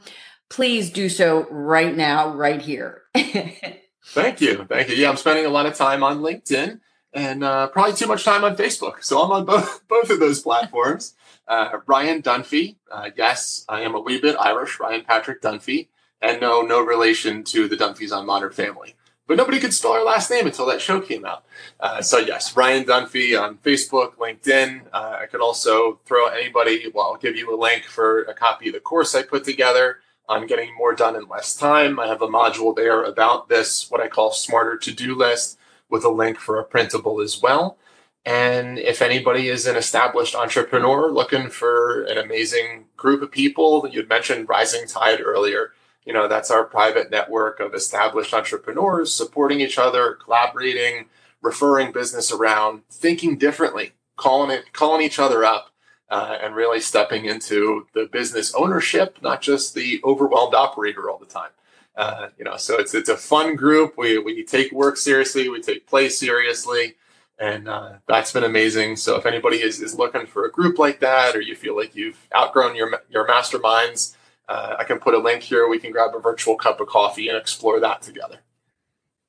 please 0.48 0.88
do 0.88 1.10
so 1.10 1.46
right 1.50 1.94
now, 1.94 2.32
right 2.32 2.62
here. 2.62 3.02
Thank 3.14 4.40
you. 4.40 4.64
Thank 4.64 4.88
you. 4.88 4.94
Yeah, 4.94 5.10
I'm 5.10 5.18
spending 5.18 5.44
a 5.44 5.50
lot 5.50 5.66
of 5.66 5.74
time 5.74 6.02
on 6.02 6.20
LinkedIn 6.20 6.80
and 7.12 7.44
uh, 7.44 7.66
probably 7.66 7.92
too 7.92 8.06
much 8.06 8.24
time 8.24 8.42
on 8.42 8.56
Facebook. 8.56 9.04
So 9.04 9.20
I'm 9.20 9.32
on 9.32 9.44
both 9.44 9.82
both 9.86 10.08
of 10.08 10.18
those 10.18 10.40
platforms. 10.40 11.14
Uh, 11.46 11.76
Ryan 11.86 12.22
Dunphy. 12.22 12.76
Uh, 12.90 13.10
yes, 13.14 13.66
I 13.68 13.82
am 13.82 13.94
a 13.94 14.00
wee 14.00 14.18
bit 14.18 14.34
Irish, 14.40 14.80
Ryan 14.80 15.04
Patrick 15.04 15.42
Dunphy, 15.42 15.88
and 16.24 16.40
no, 16.40 16.62
no 16.62 16.80
relation 16.80 17.44
to 17.44 17.68
the 17.68 17.76
Dunphys 17.76 18.10
on 18.10 18.24
Modern 18.24 18.52
Family. 18.52 18.94
But 19.26 19.36
nobody 19.36 19.58
could 19.58 19.72
spell 19.72 19.92
our 19.92 20.04
last 20.04 20.30
name 20.30 20.46
until 20.46 20.66
that 20.66 20.80
show 20.80 21.00
came 21.00 21.24
out. 21.24 21.44
Uh, 21.80 22.02
so 22.02 22.18
yes, 22.18 22.56
Ryan 22.56 22.84
Dunphy 22.84 23.40
on 23.40 23.56
Facebook, 23.58 24.16
LinkedIn. 24.16 24.82
Uh, 24.92 25.18
I 25.20 25.26
could 25.26 25.40
also 25.40 26.00
throw 26.04 26.26
anybody. 26.26 26.90
Well, 26.92 27.06
I'll 27.06 27.16
give 27.16 27.36
you 27.36 27.54
a 27.54 27.58
link 27.58 27.84
for 27.84 28.22
a 28.22 28.34
copy 28.34 28.68
of 28.68 28.74
the 28.74 28.80
course 28.80 29.14
I 29.14 29.22
put 29.22 29.44
together 29.44 30.00
on 30.28 30.46
getting 30.46 30.74
more 30.76 30.94
done 30.94 31.16
in 31.16 31.28
less 31.28 31.54
time. 31.54 31.98
I 31.98 32.06
have 32.06 32.22
a 32.22 32.28
module 32.28 32.74
there 32.74 33.04
about 33.04 33.48
this, 33.48 33.90
what 33.90 34.00
I 34.00 34.08
call 34.08 34.32
smarter 34.32 34.76
to 34.78 34.92
do 34.92 35.14
list, 35.14 35.58
with 35.88 36.04
a 36.04 36.10
link 36.10 36.38
for 36.38 36.58
a 36.58 36.64
printable 36.64 37.20
as 37.20 37.40
well. 37.40 37.78
And 38.26 38.78
if 38.78 39.02
anybody 39.02 39.48
is 39.48 39.66
an 39.66 39.76
established 39.76 40.34
entrepreneur 40.34 41.10
looking 41.10 41.50
for 41.50 42.04
an 42.04 42.16
amazing 42.16 42.86
group 42.96 43.20
of 43.22 43.30
people, 43.30 43.86
you'd 43.90 44.08
mentioned 44.08 44.48
Rising 44.48 44.88
Tide 44.88 45.20
earlier. 45.20 45.72
You 46.04 46.12
know, 46.12 46.28
that's 46.28 46.50
our 46.50 46.64
private 46.64 47.10
network 47.10 47.60
of 47.60 47.74
established 47.74 48.34
entrepreneurs 48.34 49.14
supporting 49.14 49.60
each 49.60 49.78
other, 49.78 50.12
collaborating, 50.12 51.06
referring 51.40 51.92
business 51.92 52.30
around, 52.30 52.82
thinking 52.90 53.38
differently, 53.38 53.92
calling 54.16 54.50
it, 54.50 54.72
calling 54.72 55.02
each 55.02 55.18
other 55.18 55.44
up, 55.44 55.70
uh, 56.10 56.38
and 56.42 56.54
really 56.54 56.80
stepping 56.80 57.24
into 57.24 57.86
the 57.94 58.06
business 58.06 58.54
ownership, 58.54 59.18
not 59.22 59.40
just 59.40 59.74
the 59.74 60.00
overwhelmed 60.04 60.54
operator 60.54 61.08
all 61.08 61.18
the 61.18 61.26
time. 61.26 61.50
Uh, 61.96 62.28
you 62.38 62.44
know, 62.44 62.56
so 62.56 62.78
it's 62.78 62.92
it's 62.94 63.08
a 63.08 63.16
fun 63.16 63.54
group. 63.56 63.94
We 63.96 64.18
we 64.18 64.44
take 64.44 64.72
work 64.72 64.96
seriously, 64.96 65.48
we 65.48 65.62
take 65.62 65.86
play 65.86 66.08
seriously, 66.08 66.96
and 67.38 67.68
uh, 67.68 67.94
that's 68.06 68.32
been 68.32 68.44
amazing. 68.44 68.96
So 68.96 69.16
if 69.16 69.26
anybody 69.26 69.58
is, 69.58 69.80
is 69.80 69.96
looking 69.96 70.26
for 70.26 70.44
a 70.44 70.50
group 70.50 70.78
like 70.78 71.00
that, 71.00 71.36
or 71.36 71.40
you 71.40 71.54
feel 71.54 71.76
like 71.76 71.94
you've 71.94 72.18
outgrown 72.34 72.74
your 72.74 73.00
your 73.10 73.26
masterminds, 73.28 74.13
uh, 74.48 74.76
I 74.78 74.84
can 74.84 74.98
put 74.98 75.14
a 75.14 75.18
link 75.18 75.42
here. 75.42 75.68
We 75.68 75.78
can 75.78 75.92
grab 75.92 76.14
a 76.14 76.20
virtual 76.20 76.56
cup 76.56 76.80
of 76.80 76.88
coffee 76.88 77.28
and 77.28 77.36
explore 77.36 77.80
that 77.80 78.02
together. 78.02 78.38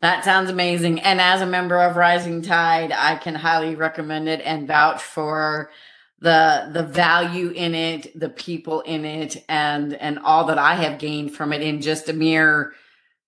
That 0.02 0.24
sounds 0.24 0.50
amazing. 0.50 1.00
And 1.00 1.22
as 1.22 1.42
a 1.42 1.46
member 1.46 1.82
of 1.82 1.96
Rising 1.96 2.42
Tide, 2.42 2.92
I 2.92 3.16
can 3.16 3.34
highly 3.36 3.76
recommend 3.76 4.28
it 4.28 4.42
and 4.42 4.68
vouch 4.68 5.02
for 5.02 5.72
the 6.20 6.70
the 6.72 6.84
value 6.84 7.50
in 7.50 7.74
it, 7.76 8.18
the 8.20 8.30
people 8.30 8.82
in 8.82 9.06
it, 9.06 9.44
and 9.48 9.94
and 9.94 10.20
all 10.20 10.46
that 10.46 10.58
I 10.58 10.76
have 10.76 11.00
gained 11.00 11.34
from 11.34 11.54
it 11.54 11.62
in 11.62 11.82
just 11.82 12.10
a 12.10 12.14
mere 12.14 12.74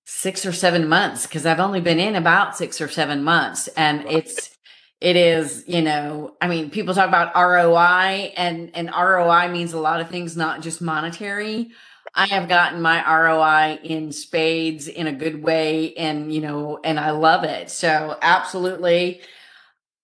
six 0.05 0.45
or 0.45 0.51
seven 0.51 0.87
months. 0.87 1.25
Because 1.25 1.45
I've 1.45 1.59
only 1.59 1.81
been 1.81 1.99
in 1.99 2.15
about 2.15 2.57
six 2.57 2.81
or 2.81 2.89
seven 2.89 3.23
months, 3.23 3.67
and 3.69 4.05
it's 4.05 4.56
it 4.99 5.15
is 5.15 5.63
you 5.67 5.81
know 5.81 6.35
i 6.41 6.47
mean 6.47 6.69
people 6.69 6.93
talk 6.93 7.07
about 7.07 7.35
roi 7.35 8.33
and 8.35 8.71
and 8.75 8.89
roi 8.89 9.47
means 9.47 9.73
a 9.73 9.79
lot 9.79 10.01
of 10.01 10.09
things 10.09 10.35
not 10.35 10.61
just 10.61 10.81
monetary. 10.81 11.71
I 12.15 12.25
have 12.27 12.49
gotten 12.49 12.81
my 12.81 13.03
roi 13.05 13.79
in 13.83 14.11
spades 14.11 14.87
in 14.87 15.05
a 15.05 15.13
good 15.13 15.43
way 15.43 15.93
and 15.95 16.33
you 16.33 16.41
know 16.41 16.79
and 16.83 16.99
i 16.99 17.11
love 17.11 17.43
it. 17.43 17.69
So 17.69 18.17
absolutely. 18.21 19.21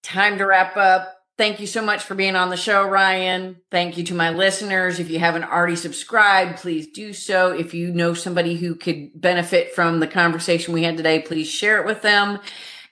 Time 0.03 0.37
to 0.37 0.45
wrap 0.45 0.77
up. 0.77 1.17
Thank 1.37 1.59
you 1.59 1.65
so 1.65 1.81
much 1.81 2.03
for 2.03 2.13
being 2.13 2.35
on 2.35 2.51
the 2.51 2.57
show 2.57 2.87
ryan. 2.87 3.61
Thank 3.71 3.97
you 3.97 4.03
to 4.03 4.13
my 4.13 4.29
listeners. 4.29 4.99
If 4.99 5.09
you 5.09 5.17
haven't 5.17 5.45
already 5.45 5.75
subscribed 5.75 6.59
please 6.59 6.85
do 6.85 7.13
so. 7.13 7.51
If 7.51 7.73
you 7.73 7.91
know 7.91 8.13
somebody 8.13 8.57
who 8.57 8.75
could 8.75 9.19
benefit 9.19 9.73
from 9.73 9.99
the 9.99 10.07
conversation 10.07 10.71
we 10.75 10.83
had 10.83 10.97
today 10.97 11.19
please 11.19 11.47
share 11.47 11.81
it 11.81 11.87
with 11.87 12.03
them 12.03 12.39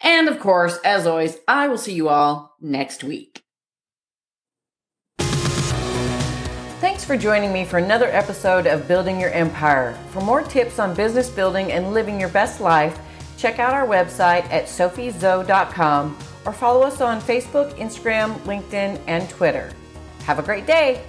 and 0.04 0.28
of 0.28 0.40
course, 0.40 0.78
as 0.84 1.08
always, 1.08 1.38
I 1.48 1.68
will 1.68 1.78
see 1.78 1.94
you 1.94 2.10
all 2.10 2.56
next 2.60 3.04
week. 3.04 3.44
Thanks 6.80 7.06
for 7.06 7.16
joining 7.16 7.54
me 7.54 7.64
for 7.64 7.78
another 7.78 8.08
episode 8.08 8.66
of 8.66 8.88
Building 8.88 9.20
Your 9.20 9.30
Empire. 9.32 9.98
For 10.10 10.22
more 10.22 10.42
tips 10.42 10.80
on 10.80 10.96
business 10.96 11.30
building 11.30 11.72
and 11.72 11.94
living 11.94 12.20
your 12.20 12.30
best 12.30 12.60
life, 12.60 13.00
check 13.38 13.60
out 13.60 13.74
our 13.74 13.88
website 13.88 14.46
at 14.52 14.66
sophiezo.com 14.66 16.18
or 16.46 16.54
follow 16.54 16.82
us 16.82 17.02
on 17.02 17.22
Facebook, 17.22 17.74
Instagram, 17.76 18.36
LinkedIn, 18.42 19.00
and 19.08 19.30
Twitter. 19.30 19.72
Have 20.26 20.40
a 20.40 20.44
great 20.44 20.66
day. 20.66 21.04